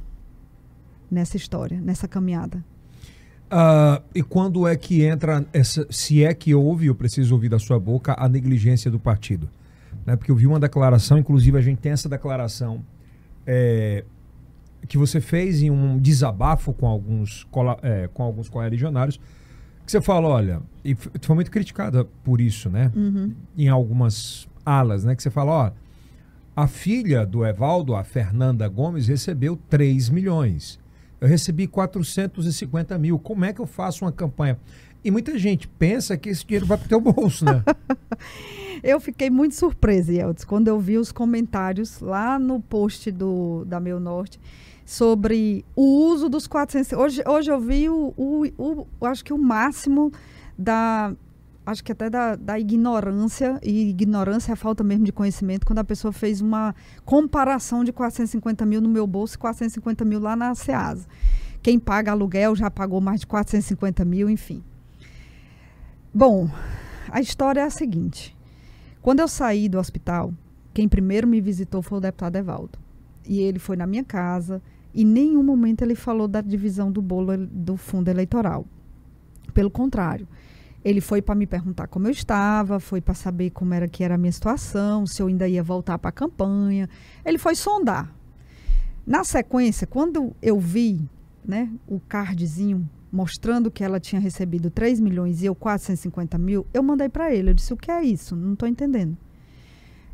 [1.11, 2.65] nessa história, nessa caminhada.
[3.51, 7.59] Ah, e quando é que entra essa, se é que houve, eu preciso ouvir da
[7.59, 9.49] sua boca, a negligência do partido?
[10.07, 10.15] Né?
[10.15, 12.85] Porque eu vi uma declaração, inclusive a gente tem essa declaração
[13.45, 14.05] é,
[14.87, 17.47] que você fez em um desabafo com alguns,
[17.83, 19.19] é, com alguns correligionários,
[19.85, 22.93] que você fala, olha, e foi muito criticada por isso, né?
[22.95, 23.35] Uhum.
[23.59, 25.15] Em algumas alas, né?
[25.17, 25.71] Que você fala, ó,
[26.57, 30.79] a filha do Evaldo, a Fernanda Gomes, recebeu 3 milhões.
[31.21, 33.19] Eu recebi 450 mil.
[33.19, 34.59] Como é que eu faço uma campanha?
[35.05, 37.63] E muita gente pensa que esse dinheiro vai para o teu bolso, né?
[38.83, 43.79] Eu fiquei muito surpresa, Yeltsin, quando eu vi os comentários lá no post do, da
[43.79, 44.41] Meu Norte
[44.87, 46.93] sobre o uso dos 400.
[46.95, 50.11] Hoje, hoje eu vi o, o, o- acho que o máximo
[50.59, 51.13] da.
[51.71, 55.85] Acho que até da, da ignorância, e ignorância é falta mesmo de conhecimento, quando a
[55.85, 60.53] pessoa fez uma comparação de 450 mil no meu bolso e 450 mil lá na
[60.53, 61.07] SEASA.
[61.63, 64.65] Quem paga aluguel já pagou mais de 450 mil, enfim.
[66.13, 66.51] Bom,
[67.09, 68.37] a história é a seguinte.
[69.01, 70.35] Quando eu saí do hospital,
[70.75, 72.81] quem primeiro me visitou foi o deputado Evaldo.
[73.25, 74.61] E ele foi na minha casa
[74.93, 78.67] e em nenhum momento ele falou da divisão do bolo do fundo eleitoral.
[79.55, 80.27] Pelo contrário,
[80.85, 84.15] ele foi para me perguntar como eu estava, foi para saber como era que era
[84.15, 86.89] a minha situação, se eu ainda ia voltar para a campanha.
[87.25, 88.15] Ele foi sondar.
[89.07, 91.09] Na sequência, quando eu vi
[91.45, 96.83] né, o cardzinho mostrando que ela tinha recebido 3 milhões e eu 450 mil, eu
[96.83, 97.51] mandei para ele.
[97.51, 98.37] Eu disse: O que é isso?
[98.37, 99.17] Não estou entendendo.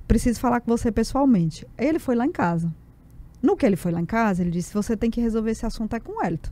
[0.09, 1.67] Preciso falar com você pessoalmente.
[1.77, 2.73] Ele foi lá em casa.
[3.43, 5.95] No que ele foi lá em casa, ele disse: Você tem que resolver esse assunto
[5.95, 6.51] é com o Elton.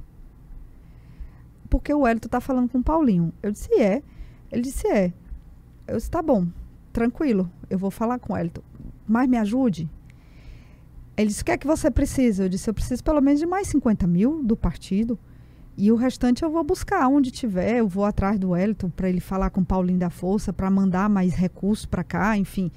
[1.74, 3.32] Porque o Elton está falando com o Paulinho.
[3.42, 4.00] Eu disse: É.
[4.52, 5.12] Ele disse: É.
[5.88, 6.46] Eu disse: Tá bom,
[6.92, 8.62] tranquilo, eu vou falar com o Elton.
[9.04, 9.90] Mas me ajude.
[11.16, 12.44] Ele disse: O que é que você precisa?
[12.44, 15.18] Eu disse: Eu preciso pelo menos de mais 50 mil do partido.
[15.76, 17.78] E o restante eu vou buscar onde tiver.
[17.78, 21.10] Eu vou atrás do Elton para ele falar com o Paulinho da Força, para mandar
[21.10, 22.70] mais recursos para cá, enfim.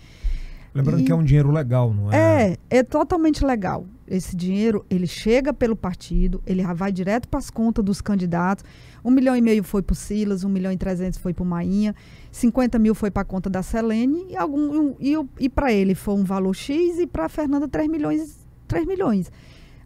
[0.77, 2.51] Lembrando E- que é um dinheiro legal, não é?
[2.51, 3.85] É, é totalmente legal.
[4.07, 8.63] Esse dinheiro, ele chega pelo partido, ele vai direto para as contas dos candidatos.
[9.03, 11.45] Um milhão e meio foi para o Silas, um milhão e trezentos foi para o
[11.45, 11.93] Mainha,
[12.31, 16.13] 50 mil foi para a conta da Selene e, algum, e, e para ele foi
[16.13, 19.31] um valor X e para a Fernanda 3 milhões, 3 milhões.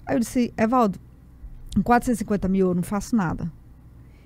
[0.05, 0.99] Aí eu disse, Evaldo,
[1.75, 3.45] com 450 mil eu não faço nada.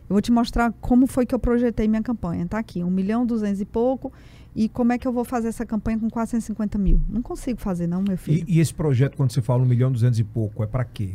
[0.09, 2.45] Eu vou te mostrar como foi que eu projetei minha campanha.
[2.47, 4.11] Tá aqui, um milhão, duzentos e pouco.
[4.55, 7.01] E como é que eu vou fazer essa campanha com 450 mil?
[7.09, 8.45] Não consigo fazer, não, meu filho.
[8.47, 11.11] E, e esse projeto, quando você fala um milhão duzentos e pouco, é para quê?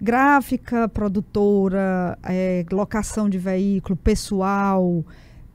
[0.00, 5.04] Gráfica, produtora, é, locação de veículo, pessoal,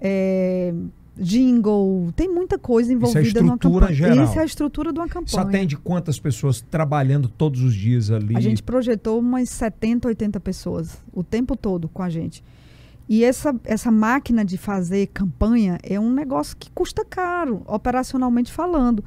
[0.01, 0.73] é,
[1.15, 3.95] jingle, tem muita coisa envolvida numa estrutura campanha.
[3.95, 4.25] geral.
[4.25, 5.27] Isso é a estrutura de uma campanha.
[5.27, 8.35] Você atende quantas pessoas trabalhando todos os dias ali?
[8.35, 12.43] A gente projetou umas 70, 80 pessoas o tempo todo com a gente.
[13.13, 19.05] E essa, essa máquina de fazer campanha é um negócio que custa caro, operacionalmente falando.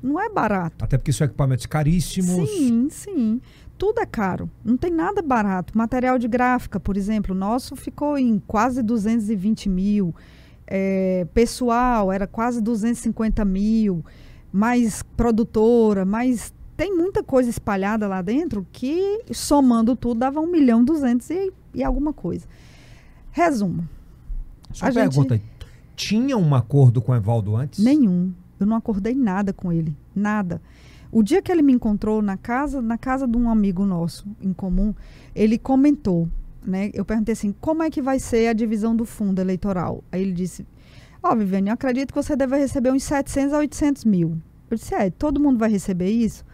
[0.00, 0.84] Não é barato.
[0.84, 2.48] Até porque são equipamentos caríssimos.
[2.48, 3.40] Sim, sim.
[3.76, 4.48] Tudo é caro.
[4.64, 5.76] Não tem nada barato.
[5.76, 10.14] Material de gráfica, por exemplo, nosso ficou em quase 220 mil.
[10.64, 14.04] É, pessoal era quase 250 mil.
[14.52, 16.54] Mais produtora, mais.
[16.76, 21.82] Tem muita coisa espalhada lá dentro que, somando tudo, dava 1 milhão 200 e, e
[21.82, 22.46] alguma coisa.
[23.30, 23.88] Resumo.
[24.72, 25.40] Só A gente- pergunta,
[25.96, 27.82] tinha um acordo com o Evaldo antes?
[27.82, 28.32] Nenhum.
[28.60, 29.96] Eu não acordei nada com ele.
[30.14, 30.60] Nada.
[31.10, 34.52] O dia que ele me encontrou na casa, na casa de um amigo nosso em
[34.52, 34.94] comum,
[35.34, 36.28] ele comentou,
[36.64, 36.90] né?
[36.92, 40.04] Eu perguntei assim, como é que vai ser a divisão do fundo eleitoral?
[40.12, 40.66] Aí ele disse,
[41.22, 44.36] ó, Viviane, eu acredito que você deve receber uns 700 a 800 mil.
[44.70, 46.44] Eu disse, é, todo mundo vai receber isso?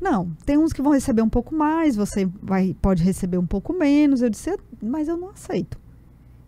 [0.00, 3.74] Não, tem uns que vão receber um pouco mais, você vai, pode receber um pouco
[3.74, 4.22] menos.
[4.22, 5.78] Eu disse, mas eu não aceito.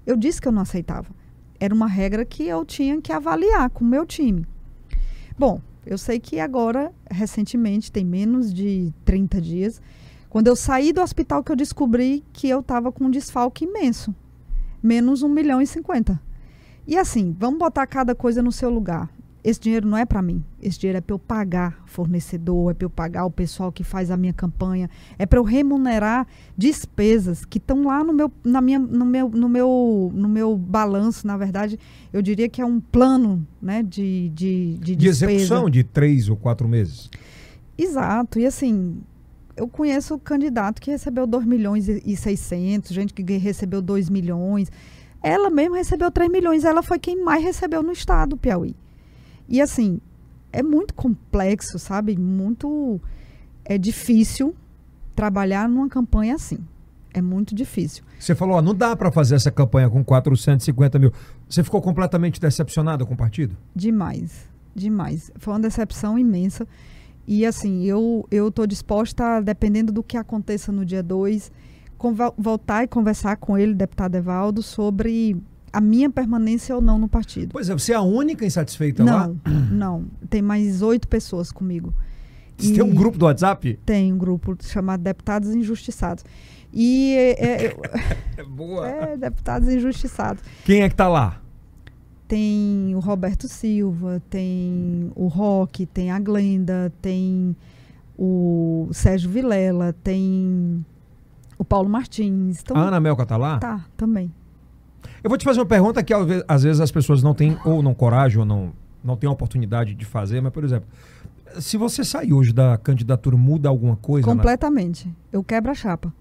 [0.07, 1.11] Eu disse que eu não aceitava.
[1.61, 4.46] Era uma regra que eu tinha que avaliar com o meu time.
[5.38, 9.82] Bom, eu sei que agora, recentemente, tem menos de 30 dias,
[10.28, 14.14] quando eu saí do hospital que eu descobri que eu estava com um desfalque imenso.
[14.82, 16.20] Menos 1 milhão e 50.
[16.86, 19.09] E assim, vamos botar cada coisa no seu lugar.
[19.45, 20.45] Esse dinheiro não é para mim.
[20.61, 24.11] Esse dinheiro é para eu pagar fornecedor, é para eu pagar o pessoal que faz
[24.11, 24.88] a minha campanha,
[25.18, 26.26] é para eu remunerar
[26.57, 31.26] despesas que estão lá no meu, na minha, no meu, no meu, no meu balanço.
[31.26, 31.78] Na verdade,
[32.12, 36.36] eu diria que é um plano, né, de de, de, De execução de três ou
[36.36, 37.11] quatro meses.
[37.76, 38.38] Exato.
[38.38, 39.01] E assim,
[39.57, 44.70] eu conheço candidato que recebeu 2 milhões e e 600, gente que recebeu 2 milhões.
[45.20, 46.64] Ela mesma recebeu 3 milhões.
[46.64, 48.76] Ela foi quem mais recebeu no estado do Piauí.
[49.53, 50.00] E assim,
[50.50, 52.18] é muito complexo, sabe?
[52.18, 52.98] Muito
[53.66, 54.57] é difícil
[55.14, 56.59] trabalhar numa campanha assim.
[57.12, 58.03] É muito difícil.
[58.18, 61.12] Você falou, ó, não dá para fazer essa campanha com 450 mil.
[61.46, 63.55] Você ficou completamente decepcionado com o partido?
[63.76, 65.30] Demais, demais.
[65.36, 66.66] Foi uma decepção imensa.
[67.28, 71.53] E assim, eu eu tô disposta, dependendo do que aconteça no dia 2,
[72.38, 75.36] voltar e conversar com ele, deputado Evaldo, sobre
[75.73, 77.51] a minha permanência ou não no partido.
[77.53, 79.29] Pois é, você é a única insatisfeita lá?
[79.29, 80.05] Não, não.
[80.29, 81.95] Tem mais oito pessoas comigo.
[82.59, 83.79] Você E tem um grupo do WhatsApp?
[83.87, 86.25] Tem um grupo chamado Deputados Injustiçados.
[86.73, 87.77] E é, é,
[88.37, 88.87] É boa.
[88.89, 90.43] é, Deputados Injustiçados.
[90.64, 91.41] Quem é que tá lá?
[92.29, 97.55] Tem o Roberto Silva, tem o Roque, tem a Glenda, tem
[98.16, 100.85] o Sérgio Vilela, tem
[101.59, 102.61] o Paulo Martins.
[102.62, 103.59] Então, A Ana Melca tá lá?
[103.59, 104.33] tá, também.
[105.23, 107.57] Eu vou te fazer uma pergunta que às ve- às vezes as pessoas não têm
[107.64, 108.73] ou não coragem ou não,
[109.05, 110.89] não têm a oportunidade de fazer, mas, por exemplo,
[111.61, 114.27] se você sair hoje da candidatura, muda alguma coisa?
[114.27, 115.12] Na, Completamente.
[115.33, 116.12] Eu quebro a chapa.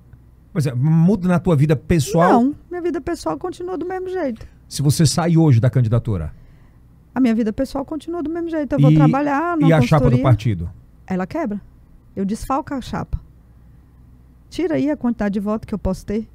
[0.54, 4.46] Pois é, muda na tua vida pessoal Não, minha vida pessoal continua do mesmo jeito.
[4.68, 6.34] se você sair hoje da candidatura?
[7.16, 8.74] A minha vida pessoal continua do mesmo jeito.
[8.74, 10.70] Eu vou E- trabalhar na E a chapa do partido?
[11.08, 11.60] Ela quebra.
[12.16, 13.20] Eu desfalco a chapa.
[14.50, 16.28] Tira aí a quantidade de votos que eu posso ter.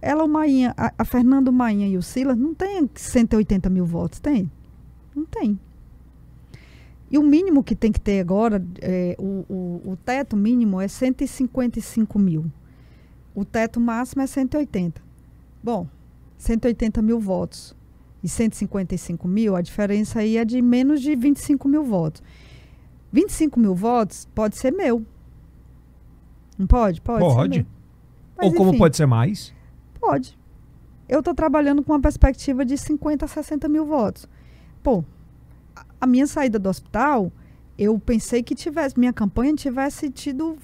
[0.00, 4.20] Ela, o Mainha, a, a Fernando Mainha e o Silas não tem 180 mil votos,
[4.20, 4.50] tem?
[5.14, 5.58] Não tem.
[7.10, 10.88] E o mínimo que tem que ter agora, é, o, o, o teto mínimo é
[10.88, 12.44] 155 mil.
[13.34, 15.00] O teto máximo é 180.
[15.62, 15.86] Bom,
[16.38, 17.76] 180 mil votos
[18.22, 22.22] e 155 mil, a diferença aí é de menos de 25 mil votos.
[23.12, 25.04] 25 mil votos pode ser meu.
[26.58, 27.00] Não pode?
[27.00, 27.24] Pode.
[27.24, 27.66] ser Pode.
[28.36, 29.54] Mas, ou como enfim, pode ser mais?
[30.06, 30.38] Pode.
[31.08, 34.28] Eu estou trabalhando com uma perspectiva de 50 a 60 mil votos.
[34.82, 35.04] Pô,
[36.00, 37.30] a- minha saída do hospital,
[37.78, 40.56] eu pensei que tivesse, minha campanha tivesse tido.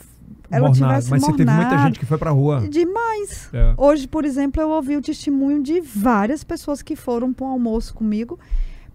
[0.50, 0.74] Ela Mornado.
[0.92, 1.82] tivesse Mas você teve muita mornado.
[1.88, 2.60] gente que foi pra rua.
[2.68, 3.48] Demais.
[3.52, 3.74] É.
[3.76, 7.94] Hoje, por exemplo, eu ouvi o testemunho de várias pessoas que foram para um almoço
[7.94, 8.38] comigo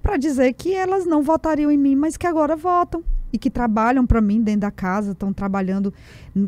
[0.02, 4.06] para dizer que elas não votariam em mim, mas que agora votam e que trabalham
[4.06, 5.94] para mim dentro da casa, estão trabalhando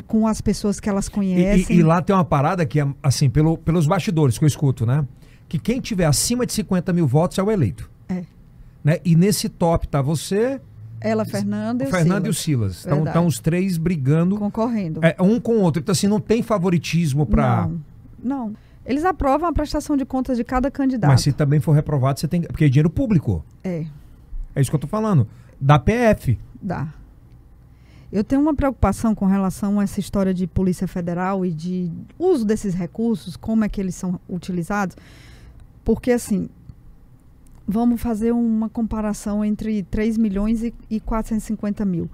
[0.06, 1.76] com as pessoas que elas E, conhecem.
[1.76, 4.86] e- e lá tem uma parada que é, assim, pelo, pelos bastidores que eu escuto,
[4.86, 5.06] né?
[5.48, 7.90] Que quem tiver acima de 50 mil votos é o eleito.
[8.08, 8.24] É.
[8.82, 8.98] Né?
[9.04, 10.60] E nesse top tá você,
[11.00, 13.06] Ela, Fernanda o e o Fernando e o Silas, Silas.
[13.06, 15.00] Estão os três brigando concorrendo.
[15.02, 15.80] é, um com o outro.
[15.82, 17.66] Então, assim, não tem favoritismo pra.
[17.68, 17.80] Não,
[18.22, 18.52] não.
[18.86, 21.10] Eles aprovam a prestação de contas de cada candidato.
[21.10, 22.42] Mas se também for reprovado, você tem.
[22.42, 23.44] Porque é dinheiro público.
[23.62, 23.84] É,
[24.54, 25.28] É isso que eu tô falando.
[25.60, 26.38] Da PF.
[26.60, 26.92] Dá.
[28.12, 32.44] Eu tenho uma preocupação com relação a essa história de Polícia Federal e de uso
[32.44, 34.96] desses recursos, como é que eles são utilizados,
[35.84, 36.48] porque assim,
[37.66, 42.10] vamos fazer uma comparação entre 3 milhões e, e 450 mil.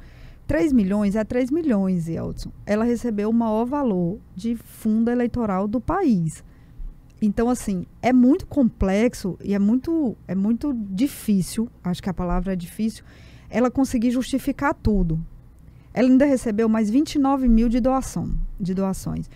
[0.47, 2.51] 3 milhões é 3 milhões, Elton.
[2.65, 6.45] Ela recebeu o maior valor de fundo eleitoral do país.
[7.21, 12.53] Então, assim, é muito complexo e é muito, é muito difícil, acho que a palavra
[12.53, 13.03] é difícil,
[13.49, 15.21] ela conseguir justificar tudo.
[15.93, 18.31] Ela ainda recebeu mais 29 mil de doação,
[18.61, 19.31] de doações.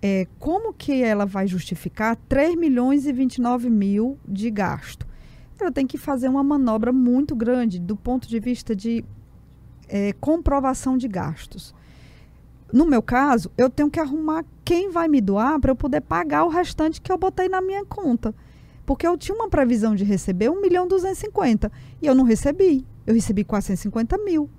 [0.00, 5.06] É, como que ela vai justificar 3 milhões e 29 mil de gasto?
[5.58, 9.04] Ela tem que fazer uma manobra muito grande do ponto de vista de
[9.88, 11.74] é, comprovação de gastos.
[12.72, 16.44] No meu caso, eu tenho que arrumar quem vai me doar para eu poder pagar
[16.44, 18.34] o restante que eu botei na minha conta.
[18.84, 21.70] Porque eu tinha uma previsão de receber 1 milhão 250
[22.02, 22.86] e eu não recebi.
[23.06, 24.50] Eu recebi 450 mil.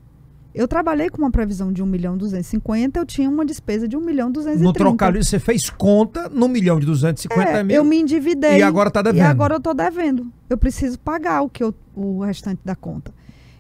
[0.57, 4.01] Eu trabalhei com uma previsão de 1 milhão 250, eu tinha uma despesa de 1
[4.01, 4.65] milhão 230.
[4.65, 7.75] No trocadilho, você fez conta no milhão de 250 é, mil.
[7.75, 8.57] Eu me endividei.
[8.57, 9.23] E agora está devendo.
[9.23, 10.31] E agora eu estou devendo.
[10.49, 13.13] Eu preciso pagar o, que eu, o restante da conta.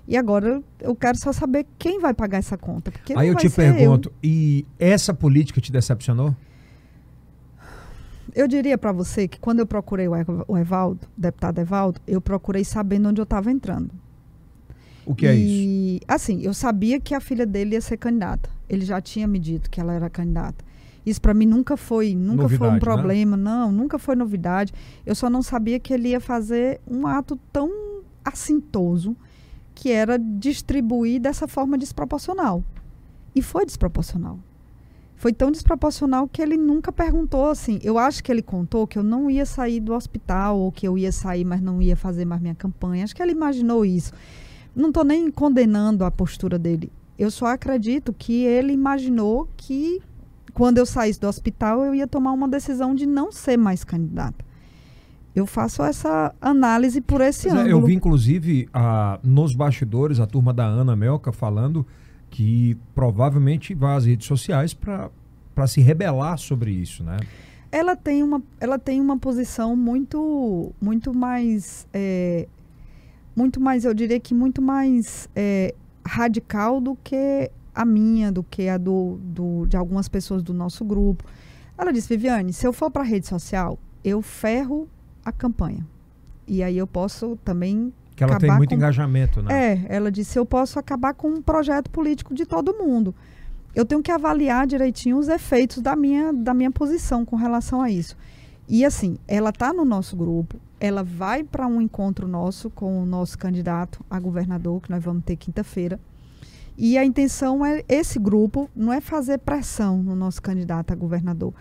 [0.07, 2.89] E agora eu quero só saber quem vai pagar essa conta.
[2.89, 4.13] Porque Aí eu te pergunto, eu.
[4.23, 6.35] e essa política te decepcionou?
[8.33, 12.63] Eu diria para você que quando eu procurei o Evaldo, o deputado Evaldo, eu procurei
[12.63, 13.91] sabendo onde eu estava entrando.
[15.07, 16.05] O que é e, isso?
[16.05, 18.49] Assim, eu sabia que a filha dele ia ser candidata.
[18.67, 20.65] Ele já tinha me dito que ela era candidata.
[21.05, 22.79] Isso para mim nunca foi, nunca novidade, foi um né?
[22.81, 23.43] problema, né?
[23.43, 24.73] não, nunca foi novidade.
[25.05, 27.71] Eu só não sabia que ele ia fazer um ato tão
[28.25, 29.15] assintoso
[29.73, 32.61] que era distribuir dessa forma desproporcional.
[33.33, 34.37] E foi desproporcional.
[35.15, 37.79] Foi tão desproporcional que ele nunca perguntou assim.
[37.81, 40.97] Eu acho que ele contou que eu não ia sair do hospital, ou que eu
[40.97, 43.05] ia sair, mas não ia fazer mais minha campanha.
[43.05, 44.11] Acho que ele imaginou isso.
[44.77, 46.91] Não estou nem condenando a postura dele.
[47.17, 49.99] Eu só acredito que ele imaginou que
[50.53, 54.45] quando eu saísse do hospital eu ia tomar uma decisão de não ser mais candidata.
[55.35, 57.61] Eu faço essa análise por esse ano.
[57.61, 61.85] É, eu vi, inclusive, a, nos bastidores, a turma da Ana Melca falando
[62.29, 67.17] que provavelmente vai às redes sociais para se rebelar sobre isso, né?
[67.71, 72.47] Ela tem uma, ela tem uma posição muito, muito mais, é,
[73.37, 78.67] muito mais, eu diria que muito mais é, radical do que a minha, do que
[78.67, 81.23] a do, do, de algumas pessoas do nosso grupo.
[81.77, 84.89] Ela disse, Viviane, se eu for para a rede social, eu ferro
[85.23, 85.85] a campanha.
[86.47, 87.93] E aí eu posso também.
[88.15, 88.75] Que ela tem muito com...
[88.75, 89.73] engajamento, né?
[89.73, 93.13] É, ela disse: eu posso acabar com um projeto político de todo mundo.
[93.75, 97.91] Eu tenho que avaliar direitinho os efeitos da minha, da minha posição com relação a
[97.91, 98.17] isso.
[98.67, 103.05] E assim, ela está no nosso grupo, ela vai para um encontro nosso com o
[103.05, 105.99] nosso candidato a governador, que nós vamos ter quinta-feira.
[106.77, 111.53] E a intenção é esse grupo não é fazer pressão no nosso candidato a governador,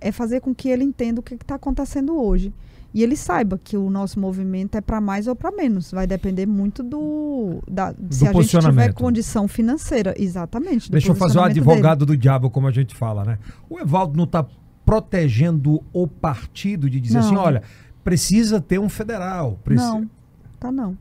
[0.00, 2.52] é fazer com que ele entenda o que está acontecendo hoje
[2.92, 5.92] e ele saiba que o nosso movimento é para mais ou para menos.
[5.92, 7.62] Vai depender muito do.
[7.70, 10.14] Da, do se a gente tiver condição financeira.
[10.18, 10.90] Exatamente.
[10.90, 12.18] Deixa eu fazer o advogado dele.
[12.18, 13.38] do diabo, como a gente fala, né?
[13.68, 14.44] O Evaldo não está
[14.84, 17.26] protegendo o partido de dizer não.
[17.26, 17.62] assim: olha,
[18.02, 19.58] precisa ter um federal.
[20.02, 20.10] Não,
[20.58, 20.96] tá não.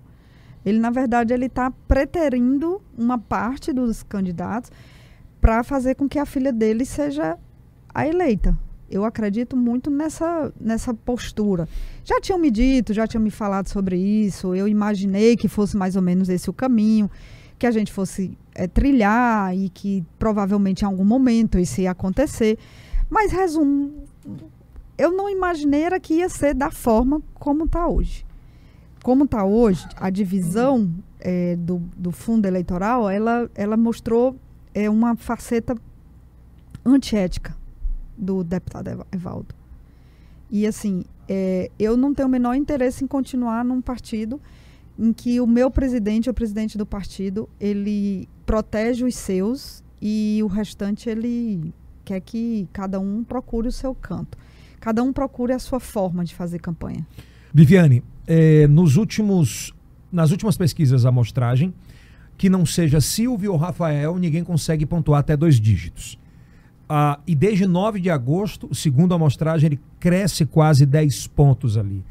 [0.65, 4.71] Ele, na verdade, ele está preterindo uma parte dos candidatos
[5.39, 7.37] para fazer com que a filha dele seja
[7.93, 8.57] a eleita.
[8.91, 11.67] Eu acredito muito nessa, nessa postura.
[12.03, 14.55] Já tinham me dito, já tinham me falado sobre isso.
[14.55, 17.09] Eu imaginei que fosse mais ou menos esse o caminho,
[17.57, 22.57] que a gente fosse é, trilhar e que provavelmente em algum momento isso ia acontecer.
[23.09, 24.03] Mas, resumo,
[24.99, 28.25] eu não imaginei era que ia ser da forma como está hoje.
[29.01, 34.35] Como está hoje, a divisão é, do, do fundo eleitoral, ela, ela mostrou
[34.73, 35.73] é, uma faceta
[36.85, 37.55] antiética
[38.17, 39.55] do deputado Evaldo.
[40.51, 44.41] E assim, é, eu não tenho o menor interesse em continuar num partido
[44.97, 50.47] em que o meu presidente, o presidente do partido, ele protege os seus e o
[50.47, 51.73] restante ele
[52.03, 54.37] quer que cada um procure o seu canto.
[54.79, 57.05] Cada um procure a sua forma de fazer campanha.
[57.53, 59.73] Viviane, é, nos últimos,
[60.11, 61.73] nas últimas pesquisas a amostragem,
[62.37, 66.17] que não seja Silvio ou Rafael, ninguém consegue pontuar até dois dígitos.
[66.87, 72.03] Ah, e desde 9 de agosto, segundo a amostragem, ele cresce quase 10 pontos ali.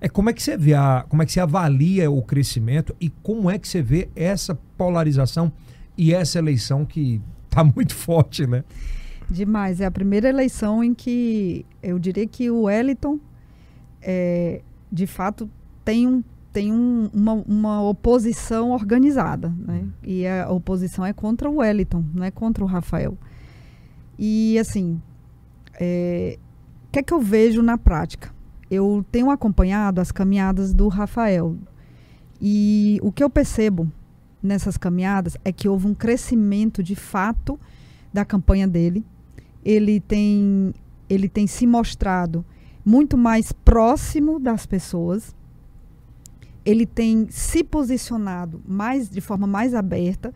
[0.00, 3.08] É, como é que você vê a, como é que você avalia o crescimento e
[3.22, 5.52] como é que você vê essa polarização
[5.96, 8.64] e essa eleição que está muito forte, né?
[9.30, 9.80] Demais.
[9.80, 13.18] É a primeira eleição em que eu diria que o Wellington,
[14.02, 15.48] é, de fato,
[15.84, 16.22] tem, um,
[16.52, 19.48] tem um, uma, uma oposição organizada.
[19.58, 19.82] Né?
[19.84, 19.90] Hum.
[20.02, 23.16] E a oposição é contra o Wellington, não é contra o Rafael.
[24.18, 25.00] E assim,
[25.80, 26.38] é,
[26.88, 28.32] o que é que eu vejo na prática?
[28.70, 31.56] Eu tenho acompanhado as caminhadas do Rafael.
[32.40, 33.90] E o que eu percebo
[34.42, 37.58] nessas caminhadas é que houve um crescimento de fato
[38.12, 39.04] da campanha dele.
[39.64, 40.74] Ele tem,
[41.08, 42.44] ele tem se mostrado
[42.84, 45.34] muito mais próximo das pessoas.
[46.64, 50.32] Ele tem se posicionado mais de forma mais aberta,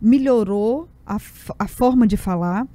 [0.00, 1.16] melhorou a,
[1.58, 2.66] a forma de falar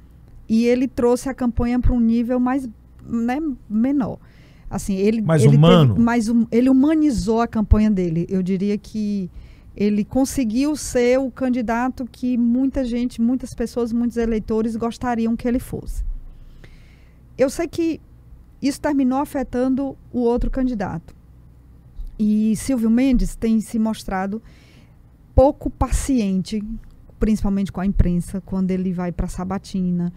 [0.48, 2.68] e ele trouxe a campanha para um nível mais
[3.06, 3.38] né,
[3.68, 4.18] menor.
[4.68, 5.94] Assim, ele, mais ele humano.
[5.94, 8.26] Teve, mais um, ele humanizou a campanha dele.
[8.28, 9.30] Eu diria que
[9.76, 15.58] ele conseguiu ser o candidato que muita gente, muitas pessoas, muitos eleitores gostariam que ele
[15.58, 16.04] fosse.
[17.36, 18.00] Eu sei que
[18.62, 21.14] isso terminou afetando o outro candidato.
[22.16, 24.40] E Silvio Mendes tem se mostrado
[25.34, 26.62] pouco paciente,
[27.18, 30.12] principalmente com a imprensa, quando ele vai para a sabatina,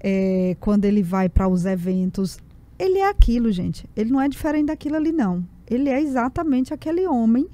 [0.00, 2.38] é, quando ele vai para os eventos.
[2.76, 3.88] Ele é aquilo, gente.
[3.94, 5.46] Ele não é diferente daquilo ali, não.
[5.70, 7.46] Ele é exatamente aquele homem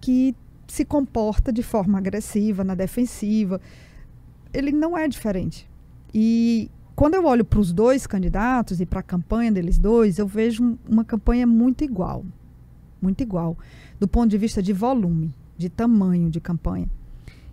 [0.00, 0.34] que
[0.72, 3.60] se comporta de forma agressiva, na defensiva.
[4.54, 5.68] Ele não é diferente.
[6.14, 10.26] E quando eu olho para os dois candidatos e para a campanha deles dois, eu
[10.26, 12.24] vejo uma campanha muito igual.
[13.02, 13.54] Muito igual.
[14.00, 16.88] Do ponto de vista de volume, de tamanho de campanha.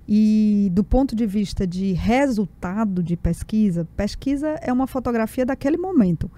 [0.08, 6.32] E do ponto de vista de resultado de pesquisa, pesquisa é uma fotografia daquele momento.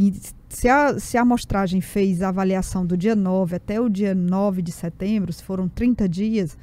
[0.00, 0.14] E
[0.48, 4.62] se a, se a amostragem fez a avaliação do dia 9 até o dia 9
[4.62, 6.56] de setembro, se foram 30 dias,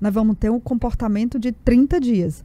[0.00, 2.42] nós vamos ter um comportamento de 30 dias.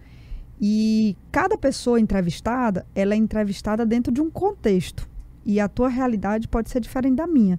[0.60, 5.08] E cada pessoa entrevistada, ela é entrevistada dentro de um contexto.
[5.46, 7.58] E a tua realidade pode ser diferente da minha.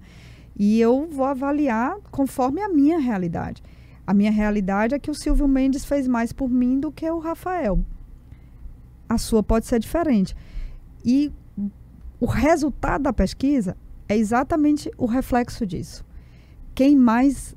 [0.55, 3.63] E eu vou avaliar conforme a minha realidade.
[4.05, 7.17] A minha realidade é que o Silvio Mendes fez mais por mim do que o
[7.17, 7.83] Rafael.
[9.09, 10.35] A sua pode ser diferente.
[11.03, 11.31] E
[12.19, 13.77] o resultado da pesquisa
[14.09, 16.05] é exatamente o reflexo disso.
[16.73, 17.55] Quem mais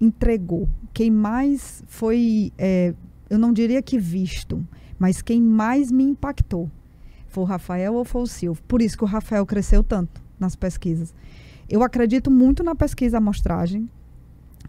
[0.00, 2.94] entregou, quem mais foi, é,
[3.28, 4.66] eu não diria que visto,
[4.98, 6.70] mas quem mais me impactou
[7.28, 8.62] foi o Rafael ou foi o Silvio.
[8.66, 11.14] Por isso que o Rafael cresceu tanto nas pesquisas.
[11.68, 13.90] Eu acredito muito na pesquisa amostragem,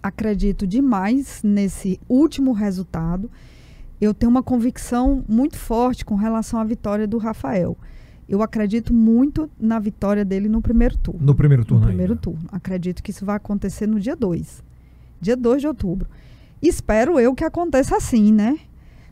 [0.01, 3.29] acredito demais nesse último resultado.
[4.01, 7.77] Eu tenho uma convicção muito forte com relação à vitória do Rafael.
[8.28, 11.25] Eu acredito muito na vitória dele no primeiro turno.
[11.25, 11.82] No primeiro turno.
[11.82, 12.21] No primeiro ainda.
[12.21, 12.45] turno.
[12.51, 14.63] Acredito que isso vai acontecer no dia 2.
[15.21, 16.09] Dia 2 de outubro.
[16.61, 18.59] Espero eu que aconteça assim, né?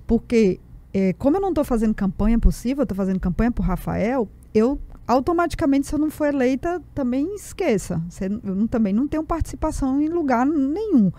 [0.05, 0.59] Porque,
[0.93, 5.87] é, como eu não estou fazendo campanha possível, estou fazendo campanha por Rafael, eu automaticamente,
[5.87, 8.01] se eu não for eleita, também esqueça.
[8.43, 11.11] Eu não, também não tenho participação em lugar nenhum.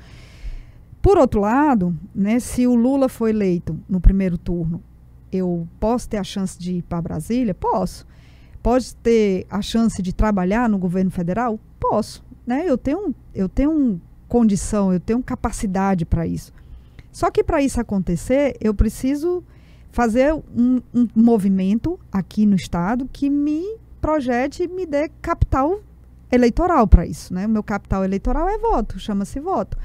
[1.01, 4.83] Por outro lado, né, se o Lula for eleito no primeiro turno
[5.37, 7.55] eu posso ter a chance de ir para Brasília?
[7.55, 8.07] Posso.
[8.63, 11.59] Pode ter a chance de trabalhar no governo federal?
[11.79, 12.25] Posso.
[12.47, 12.65] Né?
[12.67, 16.53] Eu tenho, eu tenho condição, eu tenho capacidade para isso.
[17.13, 19.43] Só que para isso acontecer, eu preciso
[19.91, 25.81] fazer um, um, movimento aqui no estado que me projete e me dê capital
[26.31, 27.33] eleitoral para isso.
[27.33, 27.47] Né?
[27.47, 29.79] O meu capital eleitoral é voto, chama-se voto.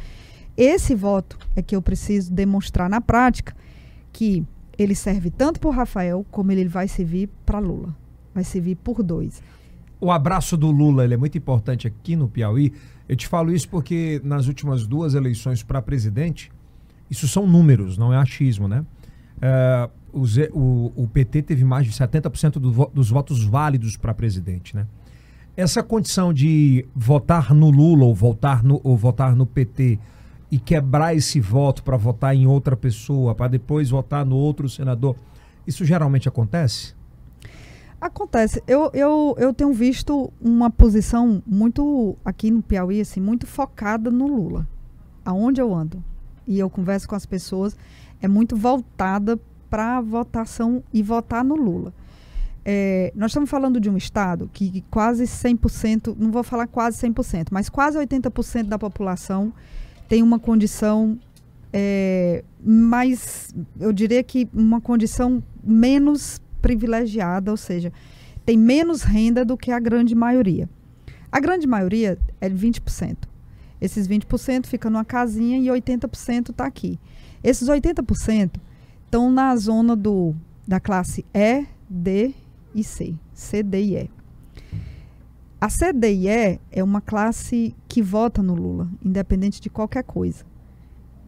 [0.58, 3.56] Esse voto é que eu preciso demonstrar na prática
[4.12, 4.46] que
[4.82, 7.96] ele serve tanto para Rafael como ele vai servir para Lula.
[8.34, 9.42] Vai servir por dois.
[10.00, 12.74] O abraço do Lula ele é muito importante aqui no Piauí.
[13.08, 16.52] Eu te falo isso porque nas últimas duas eleições para presidente,
[17.10, 18.86] isso são números, não é achismo, né?
[19.42, 20.24] É, o,
[20.54, 24.88] o, o, PT teve mais de 70% do, dos votos válidos para presidente, né?
[25.56, 30.00] Essa condição de votar no Lula ou votar no, ou votar no PT
[30.52, 35.16] e quebrar esse voto para votar em outra pessoa, para depois votar no outro senador,
[35.66, 36.94] isso geralmente acontece?
[38.02, 38.62] Acontece.
[38.68, 44.28] Eu, eu, eu tenho visto uma posição muito, aqui no Piauí, assim, muito focada no
[44.28, 44.68] Lula.
[45.24, 46.04] Aonde eu ando.
[46.46, 47.78] E eu converso com as pessoas,
[48.20, 49.40] é muito voltada
[49.70, 51.94] para a votação e votar no Lula.
[52.66, 57.48] É, nós estamos falando de um estado que quase 100%, não vou falar quase 100%,
[57.52, 59.54] mas quase 80% da população
[60.12, 61.18] tem uma condição
[61.72, 67.94] é, mais, eu diria que uma condição menos privilegiada, ou seja,
[68.46, 70.70] tem menos renda do que a grande maioria.
[71.32, 73.20] A grande maioria é 20%.
[73.80, 77.00] Esses 20% ficam numa casinha e 80% está aqui.
[77.42, 78.52] Esses 80%
[79.06, 80.36] estão na zona do,
[80.68, 82.34] da classe E, D
[82.76, 83.16] e C.
[83.34, 84.10] C, D e E.
[85.62, 90.44] A CDIE é uma classe que vota no Lula, independente de qualquer coisa.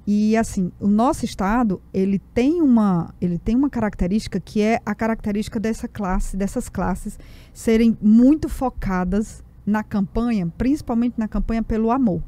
[0.08, 4.96] E assim, o nosso estado, ele tem uma, ele tem uma característica que é a
[4.96, 7.20] característica dessa classe, dessas classes
[7.54, 12.24] serem muito focadas na campanha, principalmente na campanha pelo amor.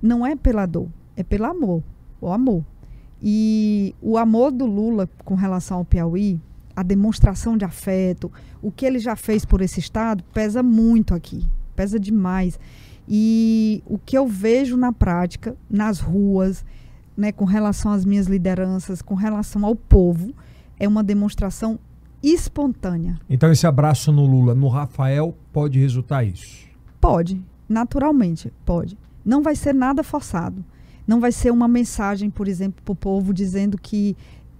[0.00, 1.82] não é pela dor, é pelo amor,
[2.20, 2.64] o amor.
[3.20, 6.40] E o amor do Lula com relação ao Piauí,
[6.78, 8.30] a demonstração de afeto,
[8.62, 12.56] o que ele já fez por esse estado, pesa muito aqui, pesa demais.
[13.08, 16.64] E o que eu vejo na prática, nas ruas,
[17.16, 20.32] né, com relação às minhas lideranças, com relação ao povo,
[20.78, 21.80] é uma demonstração
[22.22, 23.18] espontânea.
[23.28, 26.68] Então esse abraço no Lula, no Rafael, pode resultar isso?
[27.00, 28.96] Pode, naturalmente, pode.
[29.24, 30.64] Não vai ser nada forçado.
[31.04, 34.16] Não vai ser uma mensagem, por exemplo, para o povo dizendo que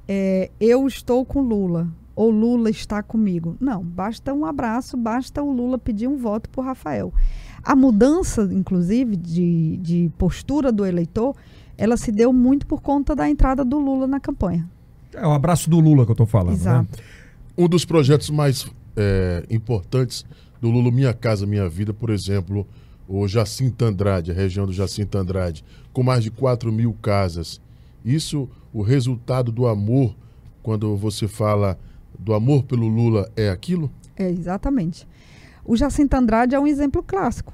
[0.09, 1.87] é, eu estou com Lula
[2.19, 3.57] ou Lula está comigo.
[3.61, 7.15] Não, basta um abraço, basta o Lula pedir um voto para o Rafael.
[7.63, 11.37] A mudança, inclusive, de, de postura do eleitor,
[11.77, 14.69] ela se deu muito por conta da entrada do Lula na campanha.
[15.15, 16.49] É o abraço do Lula que eu estou falando.
[16.49, 16.55] Né?
[16.57, 16.89] Exato.
[16.91, 17.05] Né?
[17.57, 20.27] Um dos projetos mais é, importantes
[20.61, 22.67] do Lula Minha Casa Minha Vida, por exemplo,
[23.07, 27.61] o Jacinto Andrade, a região do Jacinto Andrade, com mais de 4 mil casas.
[28.05, 30.17] Isso, o resultado do amor,
[30.65, 31.79] quando você fala
[32.19, 33.91] do amor pelo Lula, é aquilo?
[34.17, 35.07] É, exatamente.
[35.65, 37.53] O Jacinto Andrade é um exemplo clássico.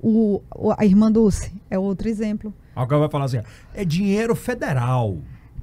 [0.00, 0.42] O,
[0.76, 2.52] a irmã Dulce é outro exemplo.
[2.74, 3.40] Alguém vai falar assim:
[3.74, 5.16] é dinheiro federal.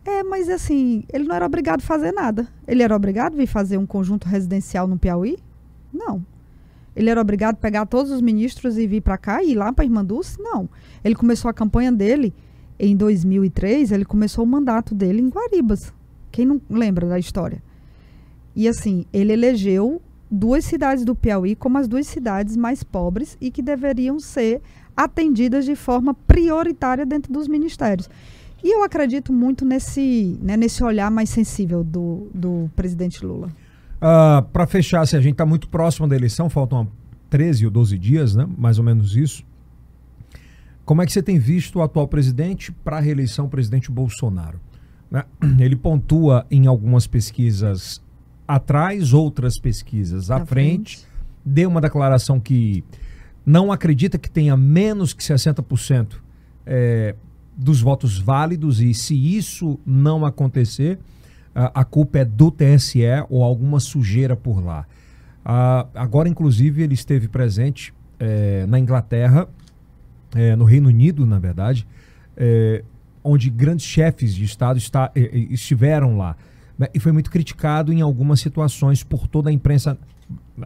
[0.04, 2.48] É, mas assim, ele não era obrigado a fazer nada.
[2.68, 5.38] Ele era obrigado a vir fazer um conjunto residencial no Piauí?
[5.94, 6.26] Não.
[6.96, 9.72] Ele era obrigado a pegar todos os ministros e vir para cá e ir lá
[9.72, 10.42] para Irmã Dulce?
[10.42, 10.68] Não.
[11.04, 12.34] Ele começou a campanha dele
[12.80, 15.94] em 2003, ele começou o mandato dele em Guaribas.
[16.32, 17.62] Quem não lembra da história?
[18.56, 23.52] E assim, ele elegeu duas cidades do Piauí como as duas cidades mais pobres e
[23.52, 24.62] que deveriam ser
[24.96, 28.10] atendidas de forma prioritária dentro dos ministérios.
[28.64, 33.48] E eu acredito muito nesse, né, nesse olhar mais sensível do, do presidente Lula.
[33.48, 33.52] Uh,
[34.02, 36.88] ah, Para fechar, se a gente está muito próximo da eleição, faltam
[37.30, 38.48] 13 ou 12 dias, né?
[38.58, 39.44] mais ou menos isso.
[40.86, 44.60] Como é que você tem visto o atual presidente para a reeleição presidente Bolsonaro?
[45.10, 45.24] Né?
[45.60, 48.02] Ele pontua em algumas pesquisas
[48.56, 50.98] atrás, outras pesquisas à frente.
[50.98, 51.12] frente.
[51.44, 52.84] Deu uma declaração que
[53.46, 56.16] não acredita que tenha menos que 60%
[56.66, 57.16] é,
[57.56, 61.00] dos votos válidos e se isso não acontecer,
[61.56, 64.86] a, a culpa é do TSE ou alguma sujeira por lá.
[65.96, 69.48] agora, inclusive, ele esteve presente é, na Inglaterra,
[70.36, 71.88] é, no Reino Unido, na verdade,
[72.38, 72.84] é,
[73.24, 76.36] onde grandes chefes de Estado está, estiveram lá.
[76.82, 80.00] Né, e foi muito criticado em algumas situações por toda a imprensa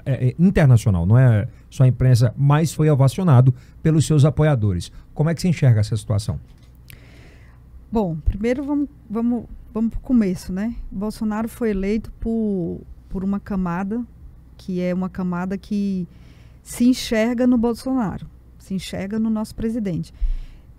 [0.06, 3.54] é, é, internacional, não é só a imprensa, mas foi ovacionado
[3.84, 4.94] pelos seus apoiadores.
[5.14, 6.40] Como é que se enxerga essa situação?
[7.92, 9.44] Bom, primeiro vamos, vamos,
[9.74, 10.74] vamos para o começo, né?
[10.90, 14.02] Bolsonaro foi eleito por, por uma camada
[14.56, 16.08] que é uma camada que
[16.64, 18.26] se enxerga no Bolsonaro,
[18.58, 20.14] se enxerga no nosso presidente.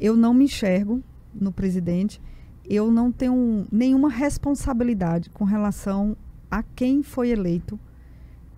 [0.00, 1.02] Eu não me enxergo
[1.34, 2.22] no presidente,
[2.68, 6.16] eu não tenho nenhuma responsabilidade com relação
[6.50, 7.78] a quem foi eleito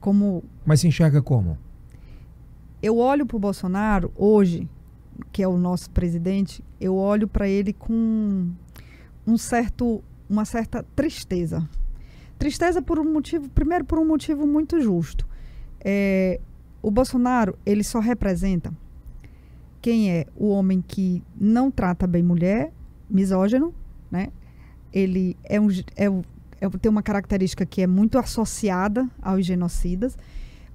[0.00, 0.42] como.
[0.64, 1.58] Mas se enxerga como?
[2.82, 4.68] Eu olho para o Bolsonaro hoje,
[5.32, 8.48] que é o nosso presidente, eu olho para ele com
[9.26, 11.68] um certo, uma certa tristeza.
[12.38, 15.26] Tristeza por um motivo, primeiro por um motivo muito justo.
[15.84, 16.40] É,
[16.80, 18.72] o Bolsonaro ele só representa
[19.82, 22.72] quem é o homem que não trata bem mulher,
[23.10, 23.74] misógino,
[24.10, 24.28] né?
[24.92, 26.06] Ele é um, é,
[26.60, 30.16] é, tem uma característica que é muito associada aos genocidas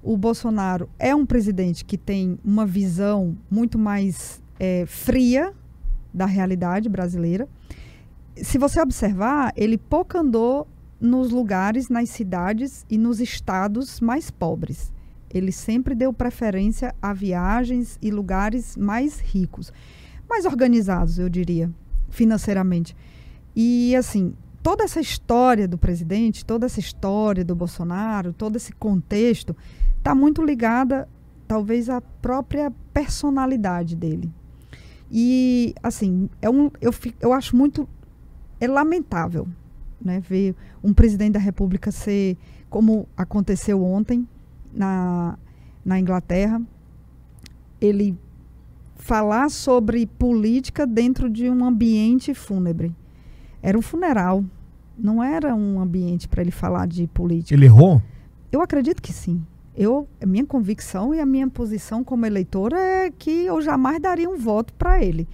[0.04, 5.52] o Bolsonaro é um presidente que tem uma visão muito mais é, fria
[6.12, 7.48] da realidade brasileira.
[8.36, 10.68] Se você observar, ele pouco andou
[11.00, 14.92] nos lugares, nas cidades e nos estados mais pobres.
[15.32, 19.72] Ele sempre deu preferência a viagens e lugares mais ricos,
[20.28, 21.70] mais organizados, eu diria,
[22.10, 22.94] financeiramente.
[23.54, 29.56] E assim, toda essa história do presidente, toda essa história do Bolsonaro, todo esse contexto
[29.98, 31.08] está muito ligada,
[31.46, 34.32] talvez, à própria personalidade dele.
[35.10, 37.88] E, assim, é um, eu, eu acho muito
[38.60, 39.46] é lamentável
[40.00, 42.36] né, ver um presidente da República ser,
[42.68, 44.26] como aconteceu ontem
[44.72, 45.38] na,
[45.84, 46.60] na Inglaterra,
[47.80, 48.16] ele
[48.96, 52.94] falar sobre política dentro de um ambiente fúnebre.
[53.64, 54.44] Era um funeral,
[54.96, 57.54] não era um ambiente para ele falar de política.
[57.54, 58.02] Ele errou?
[58.52, 59.42] Eu acredito que sim
[59.76, 64.30] eu, a minha convicção e a minha posição como eleitora é que eu jamais daria
[64.30, 65.28] um voto para ele.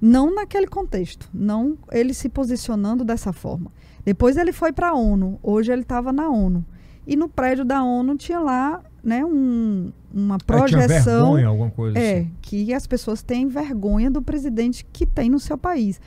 [0.00, 3.70] Não naquele contexto, não ele se posicionando dessa forma.
[4.04, 6.64] Depois ele foi para a ONU, hoje ele estava na ONU.
[7.06, 12.20] E no prédio da ONU tinha lá né, um, uma projeção vergonha, alguma coisa é
[12.20, 12.30] assim.
[12.40, 16.00] que as pessoas têm vergonha do presidente que tem no seu país.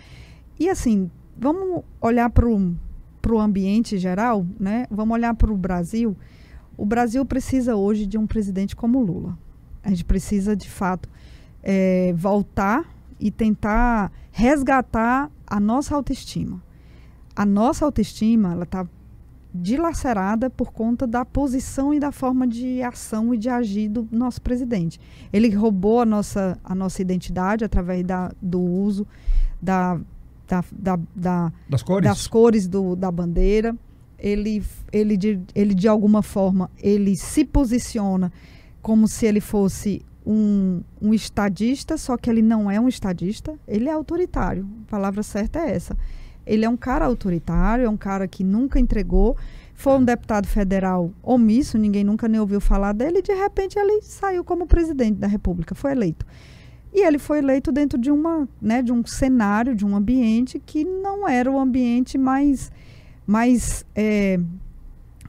[0.59, 4.87] E assim, vamos olhar para o ambiente geral, né?
[4.89, 6.15] Vamos olhar para o Brasil.
[6.75, 9.37] O Brasil precisa hoje de um presidente como Lula.
[9.83, 11.09] A gente precisa, de fato,
[11.63, 12.85] é, voltar
[13.19, 16.61] e tentar resgatar a nossa autoestima.
[17.35, 18.87] A nossa autoestima, ela está
[19.53, 24.41] dilacerada por conta da posição e da forma de ação e de agir do nosso
[24.41, 24.99] presidente.
[25.31, 29.07] Ele roubou a nossa, a nossa identidade através da, do uso
[29.61, 29.99] da,
[30.47, 32.09] da, da, da Das cores?
[32.09, 33.75] das cores do, da bandeira.
[34.17, 38.31] Ele, ele, de, ele, de alguma forma, ele se posiciona
[38.81, 43.87] como se ele fosse um, um estadista, só que ele não é um estadista, ele
[43.87, 44.67] é autoritário.
[44.87, 45.95] A palavra certa é essa.
[46.45, 49.37] Ele é um cara autoritário, é um cara que nunca entregou.
[49.75, 54.01] Foi um deputado federal omisso, ninguém nunca nem ouviu falar dele, e de repente ele
[54.01, 56.25] saiu como presidente da República, foi eleito.
[56.93, 60.83] E ele foi eleito dentro de, uma, né, de um cenário, de um ambiente que
[60.83, 62.71] não era o ambiente mais.
[63.25, 64.39] mais é,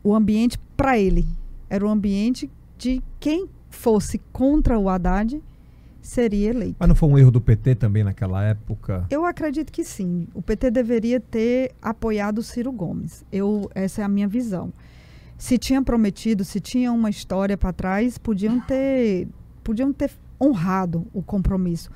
[0.02, 1.26] o ambiente para ele.
[1.68, 5.42] Era o ambiente de quem fosse contra o Haddad
[6.00, 6.76] seria eleito.
[6.78, 9.06] Mas não foi um erro do PT também naquela época?
[9.10, 10.26] Eu acredito que sim.
[10.32, 13.24] O PT deveria ter apoiado o Ciro Gomes.
[13.30, 14.72] Eu, essa é a minha visão.
[15.36, 19.28] Se tinha prometido, se tinha uma história para trás, podiam ter,
[19.62, 20.10] podiam ter
[20.40, 21.90] honrado o compromisso.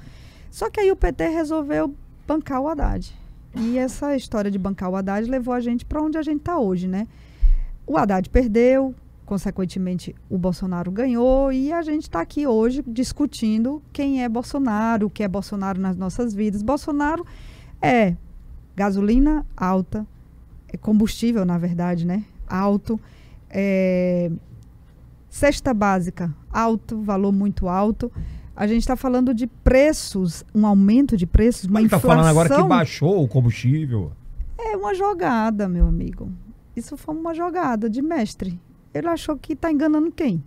[0.51, 1.95] Só que aí o PT resolveu
[2.27, 3.13] bancar o Haddad.
[3.55, 6.59] E essa história de bancar o Haddad levou a gente para onde a gente está
[6.59, 7.07] hoje, né?
[7.87, 8.95] O Haddad perdeu,
[9.27, 15.11] consequentemente o Bolsonaro ganhou e a gente está aqui hoje discutindo quem é Bolsonaro, o
[15.11, 16.63] que é Bolsonaro nas nossas vidas.
[16.63, 17.27] Bolsonaro
[17.81, 18.15] é
[18.77, 20.07] gasolina alta,
[20.69, 22.25] é combustível, na verdade, né?
[22.47, 23.01] Alto,
[23.51, 24.31] é
[25.29, 28.11] cesta básica alto, valor muito alto.
[28.55, 32.11] A gente está falando de preços, um aumento de preços, uma Mas está inflação.
[32.19, 34.13] falando agora que baixou o combustível.
[34.59, 36.31] É uma jogada, meu amigo.
[36.77, 38.61] Isso foi uma jogada de mestre.
[38.95, 40.43] Ele achou que está enganando quem?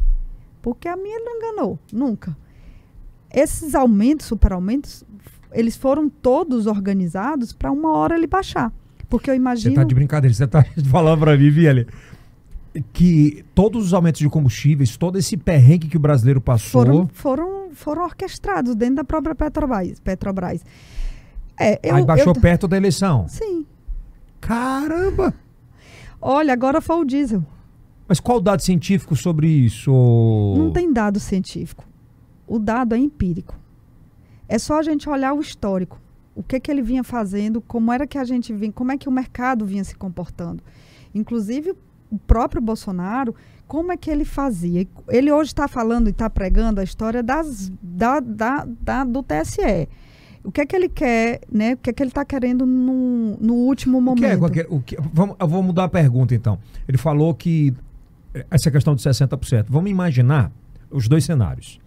[0.61, 2.37] Porque a minha ele não enganou, nunca.
[3.33, 5.03] Esses aumentos, superaumentos,
[5.51, 8.71] eles foram todos organizados para uma hora ele baixar.
[9.09, 9.75] Porque eu Você imagino.
[9.75, 11.87] tá de brincadeira, você tá falando pra mim, Vielle,
[12.93, 16.83] que todos os aumentos de combustíveis, todo esse perrengue que o brasileiro passou.
[16.85, 19.99] foram, foram, foram orquestrados dentro da própria Petrobras.
[19.99, 20.63] Petrobras.
[21.59, 23.27] É, eu, aí baixou eu- perto da eleição.
[23.27, 23.65] Sim.
[24.41, 25.33] Caramba!
[26.21, 27.43] Olha, agora foi o diesel.
[28.07, 29.91] Mas qual o dado científico sobre isso?
[30.57, 31.83] Não tem dado científico.
[32.47, 33.55] O dado é empírico.
[34.47, 35.99] É só a gente olhar o histórico.
[36.35, 39.09] O que que ele vinha fazendo, como era que a gente vinha, como é que
[39.09, 40.61] o mercado vinha se comportando.
[41.13, 41.73] Inclusive
[42.09, 43.33] o próprio Bolsonaro,
[43.67, 44.87] como é que ele fazia?
[45.09, 49.87] Ele hoje está falando e está pregando a história das, da, da, da- do TSE.
[50.43, 51.73] O que é que ele quer, né?
[51.73, 54.19] O que é que ele está querendo no, no último O momento?
[54.21, 56.59] que é, aquele- o que- vamos, eu vou mudar a pergunta então.
[56.87, 57.73] Ele falou que
[58.51, 59.65] essa questão de 60%.
[59.69, 60.51] Vamos imaginar
[60.91, 61.79] os dois cenários.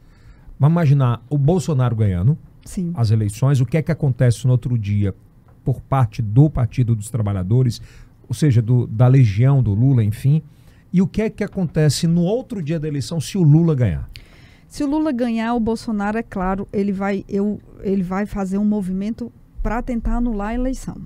[0.58, 2.90] Vamos imaginar o Bolsonaro ganhando Sim.
[2.96, 5.14] as eleições, o que é que acontece no outro dia
[5.64, 7.80] por parte do Partido dos Trabalhadores,
[8.28, 10.42] ou seja, do- da legião do Lula, enfim,
[10.92, 14.08] e o que é que acontece no outro dia da eleição se o Lula ganhar?
[14.68, 18.64] Se o Lula ganhar, o Bolsonaro, é claro, ele vai, eu, ele vai fazer um
[18.64, 19.32] movimento
[19.62, 20.96] para tentar anular a eleição.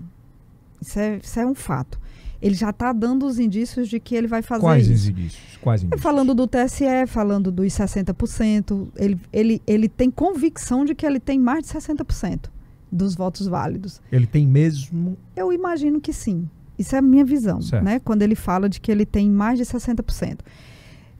[0.80, 2.00] Isso é, isso é um fato.
[2.40, 5.10] Ele já está dando os indícios de que ele vai fazer Quais isso.
[5.10, 5.58] indícios?
[5.60, 6.02] Quais É indícios?
[6.02, 11.38] Falando do TSE, falando dos 60%, ele, ele, ele tem convicção de que ele tem
[11.38, 12.50] mais de 60%
[12.90, 14.00] dos votos válidos.
[14.10, 15.16] Ele tem mesmo.
[15.36, 16.48] Eu imagino que sim.
[16.78, 17.84] Isso é a minha visão, Certo.
[17.84, 17.98] né?
[18.00, 20.38] Quando ele fala de que ele tem mais de 60%.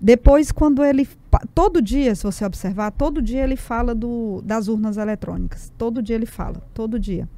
[0.01, 1.09] Depois, quando ele.
[1.55, 5.73] Todo dia, se você observar, todo dia ele fala do, das urnas eletrônicas.
[5.79, 6.61] Todo dia ele fala.
[6.75, 7.29] Todo dia.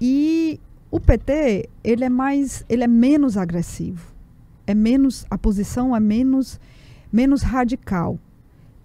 [0.00, 0.60] E
[0.90, 2.64] o PT, ele é mais.
[2.68, 4.12] ele é menos agressivo.
[4.66, 5.26] É menos.
[5.28, 6.60] A posição é menos,
[7.12, 8.18] menos radical.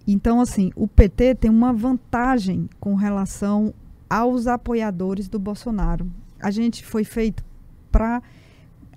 [0.04, 3.72] Então, assim, o PT tem uma vantagem com relação
[4.10, 6.06] aos apoiadores do Bolsonaro.
[6.40, 7.44] A gente foi feito
[7.90, 8.22] para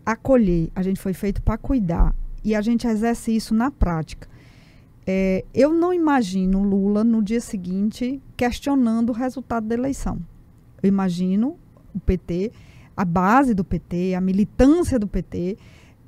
[0.06, 2.16] acolher, a gente foi feito para cuidar.
[2.44, 4.28] E a gente exerce isso na prática.
[5.06, 10.20] É, eu não imagino Lula no dia seguinte questionando o resultado da eleição.
[10.82, 11.58] Eu imagino
[11.94, 12.52] o PT,
[12.96, 15.58] a base do PT, a militância do PT,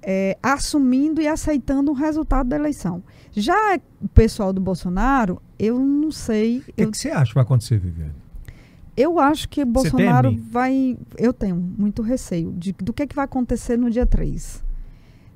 [0.04, 3.04] é, assumindo e aceitando o resultado da eleição.
[3.32, 6.60] Já o pessoal do Bolsonaro, eu não sei.
[6.60, 8.21] O que, eu que você acha que vai acontecer, Viviane?
[8.96, 10.98] Eu acho que Bolsonaro vai.
[11.18, 14.64] Eu tenho muito receio de, do que, que vai acontecer no dia 3.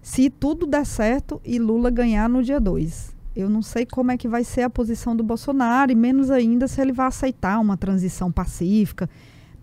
[0.01, 3.15] Se tudo der certo e Lula ganhar no dia 2.
[3.35, 6.67] eu não sei como é que vai ser a posição do Bolsonaro e menos ainda
[6.67, 9.09] se ele vai aceitar uma transição pacífica.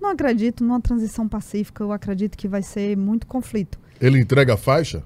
[0.01, 3.79] Não acredito numa transição pacífica, eu acredito que vai ser muito conflito.
[4.01, 5.05] Ele entrega a faixa?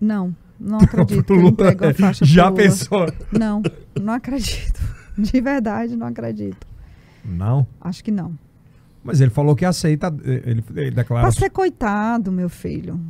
[0.00, 3.12] Não, não acredito que ele entregue a faixa Já pensou?
[3.32, 3.62] Não,
[4.00, 4.80] não acredito.
[5.18, 6.69] De verdade, não acredito.
[7.24, 7.66] Não.
[7.80, 8.36] Acho que não.
[9.02, 10.14] Mas ele falou que aceita.
[10.24, 11.22] Ele, ele declara.
[11.22, 13.00] Pra ser coitado, meu filho.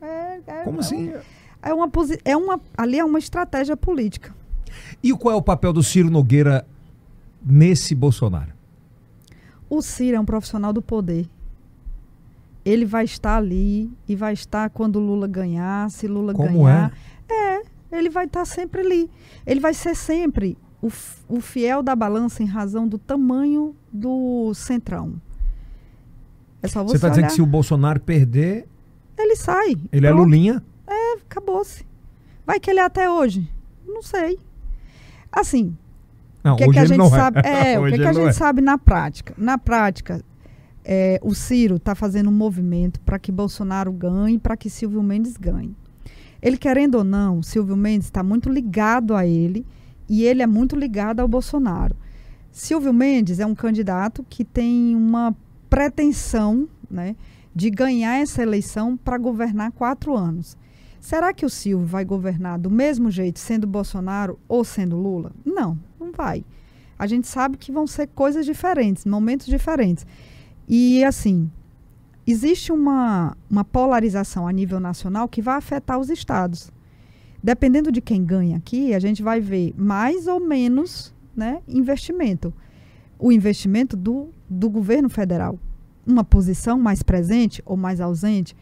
[0.00, 1.10] É, é- Como é assim?
[1.10, 1.20] um-
[1.60, 1.90] É uma,
[2.24, 4.34] é uma, ali é uma estratégia política.
[5.02, 6.64] E qual é o papel do Ciro Nogueira
[7.44, 8.52] nesse Bolsonaro?
[9.68, 11.28] O Ciro é um profissional do poder.
[12.64, 16.92] Ele vai estar ali e vai estar quando Lula ganhar, se Lula Como ganhar.
[17.28, 17.62] É,
[17.96, 19.10] ele vai estar sempre ali.
[19.46, 20.88] Ele vai ser sempre o,
[21.28, 25.14] o fiel da balança em razão do tamanho do centrão.
[26.62, 28.66] É só você, Você está dizendo que se o Bolsonaro perder,
[29.16, 29.76] Ele sai.
[29.92, 30.24] ele é Pronto.
[30.24, 30.62] Lulinha?
[31.26, 31.86] Acabou-se.
[32.46, 33.48] Vai que ele é até hoje?
[33.86, 34.38] Não sei.
[35.30, 35.76] Assim,
[36.42, 37.40] Não, o que, hoje que a gente não sabe?
[37.44, 37.74] é.
[37.74, 38.32] É, o que, que a gente é.
[38.32, 39.34] sabe na prática?
[39.36, 40.24] Na prática,
[40.84, 45.36] é, o Ciro está fazendo um movimento para que Bolsonaro ganhe para que Silvio Mendes
[45.36, 45.76] ganhe.
[46.40, 49.66] Ele querendo ou não, Silvio Mendes está muito ligado a ele
[50.08, 51.96] e ele é muito ligado ao Bolsonaro.
[52.50, 55.36] Silvio Mendes é um candidato que tem uma
[55.68, 57.14] pretensão né,
[57.54, 60.56] de ganhar essa eleição para governar quatro anos.
[61.00, 65.32] Será que o Silvio vai governar do mesmo jeito, sendo Bolsonaro ou sendo Lula?
[65.44, 66.44] Não, não vai.
[66.98, 70.04] A gente sabe que vão ser coisas diferentes, momentos diferentes.
[70.66, 71.50] E, assim,
[72.26, 76.72] existe uma, uma polarização a nível nacional que vai afetar os estados.
[77.42, 82.52] Dependendo de quem ganha aqui, a gente vai ver mais ou menos né, investimento.
[83.18, 85.58] O investimento do, do governo federal.
[86.06, 88.56] Uma posição mais presente ou mais ausente.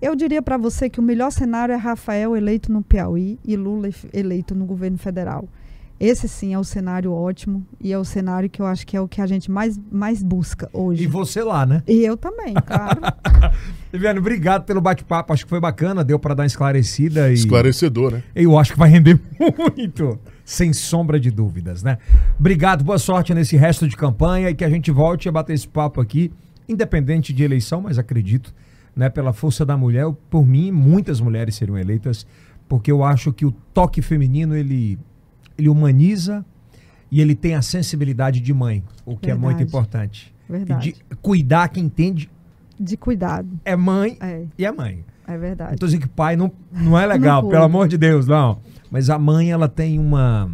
[0.00, 3.88] Eu diria para você que o melhor cenário é Rafael eleito no Piauí e Lula
[4.12, 5.48] eleito no governo federal.
[5.98, 9.00] Esse sim é o cenário ótimo e é o cenário que eu acho que é
[9.00, 11.04] o que a gente mais, mais busca hoje.
[11.04, 11.82] E você lá, né?
[11.86, 13.00] E eu também, claro.
[13.90, 15.32] Viviane, obrigado pelo bate-papo.
[15.32, 17.30] Acho que foi bacana, deu para dar uma esclarecida.
[17.30, 18.22] E Esclarecedor, né?
[18.34, 19.18] eu acho que vai render
[19.58, 21.96] muito, sem sombra de dúvidas, né?
[22.38, 25.66] Obrigado, boa sorte nesse resto de campanha e que a gente volte a bater esse
[25.66, 26.30] papo aqui,
[26.68, 28.52] independente de eleição, mas acredito,
[28.94, 32.26] né, pela força da mulher, por mim, muitas mulheres seriam eleitas,
[32.68, 34.98] porque eu acho que o toque feminino ele,
[35.58, 36.44] ele humaniza
[37.10, 39.68] e ele tem a sensibilidade de mãe, o que é muito Verdade.
[39.68, 40.34] importante.
[40.48, 40.92] E Verdade.
[40.92, 42.28] de cuidar quem entende
[42.78, 43.48] De cuidado.
[43.64, 45.04] é mãe É, e é mãe.
[45.26, 45.76] é verdade.
[45.78, 48.60] tô dizendo que pai não, não é legal, Não pelo amor de Deus, não.
[48.90, 50.48] Mas a mãe, ela tem uma.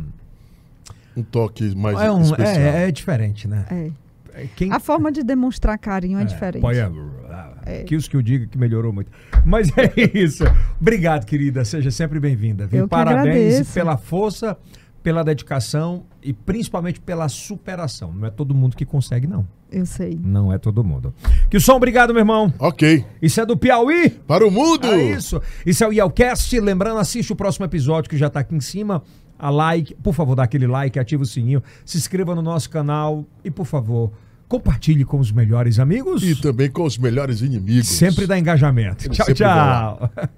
[1.14, 2.56] Um toque mais É, um- especial.
[2.56, 3.66] é, é diferente, né?
[3.70, 3.90] É.
[4.34, 6.64] É Quem, A forma de demonstrar carinho é, é, diferente.
[6.64, 7.82] a- É.
[7.84, 9.10] Que os que eu digo que melhorou muito.
[9.44, 10.42] Mas é isso.
[10.80, 11.62] Obrigado, querida.
[11.66, 12.66] Seja sempre bem-vinda.
[12.88, 13.20] Parabéns
[13.56, 13.74] agradeço.
[13.74, 14.56] pela força,
[15.02, 18.12] pela dedicação e principalmente pela superação.
[18.12, 19.46] Não é todo mundo que consegue, não.
[19.70, 20.18] Eu sei.
[20.22, 21.14] Não é todo mundo.
[21.50, 22.52] Que o som, obrigado, meu irmão.
[22.58, 23.04] Ok.
[23.20, 24.10] Isso é do Piauí.
[24.10, 24.86] Para o mundo!
[24.86, 25.40] É isso.
[25.64, 26.60] Isso é o Yelcast.
[26.60, 29.02] Lembrando, assiste o próximo episódio que já tá aqui em cima.
[29.38, 33.24] A like, por favor, dá aquele like, ativa o sininho, se inscreva no nosso canal
[33.42, 34.12] e, por favor,
[34.46, 36.22] compartilhe com os melhores amigos.
[36.22, 37.88] E também com os melhores inimigos.
[37.88, 39.08] Sempre dá engajamento.
[39.08, 40.10] Tchau, tchau.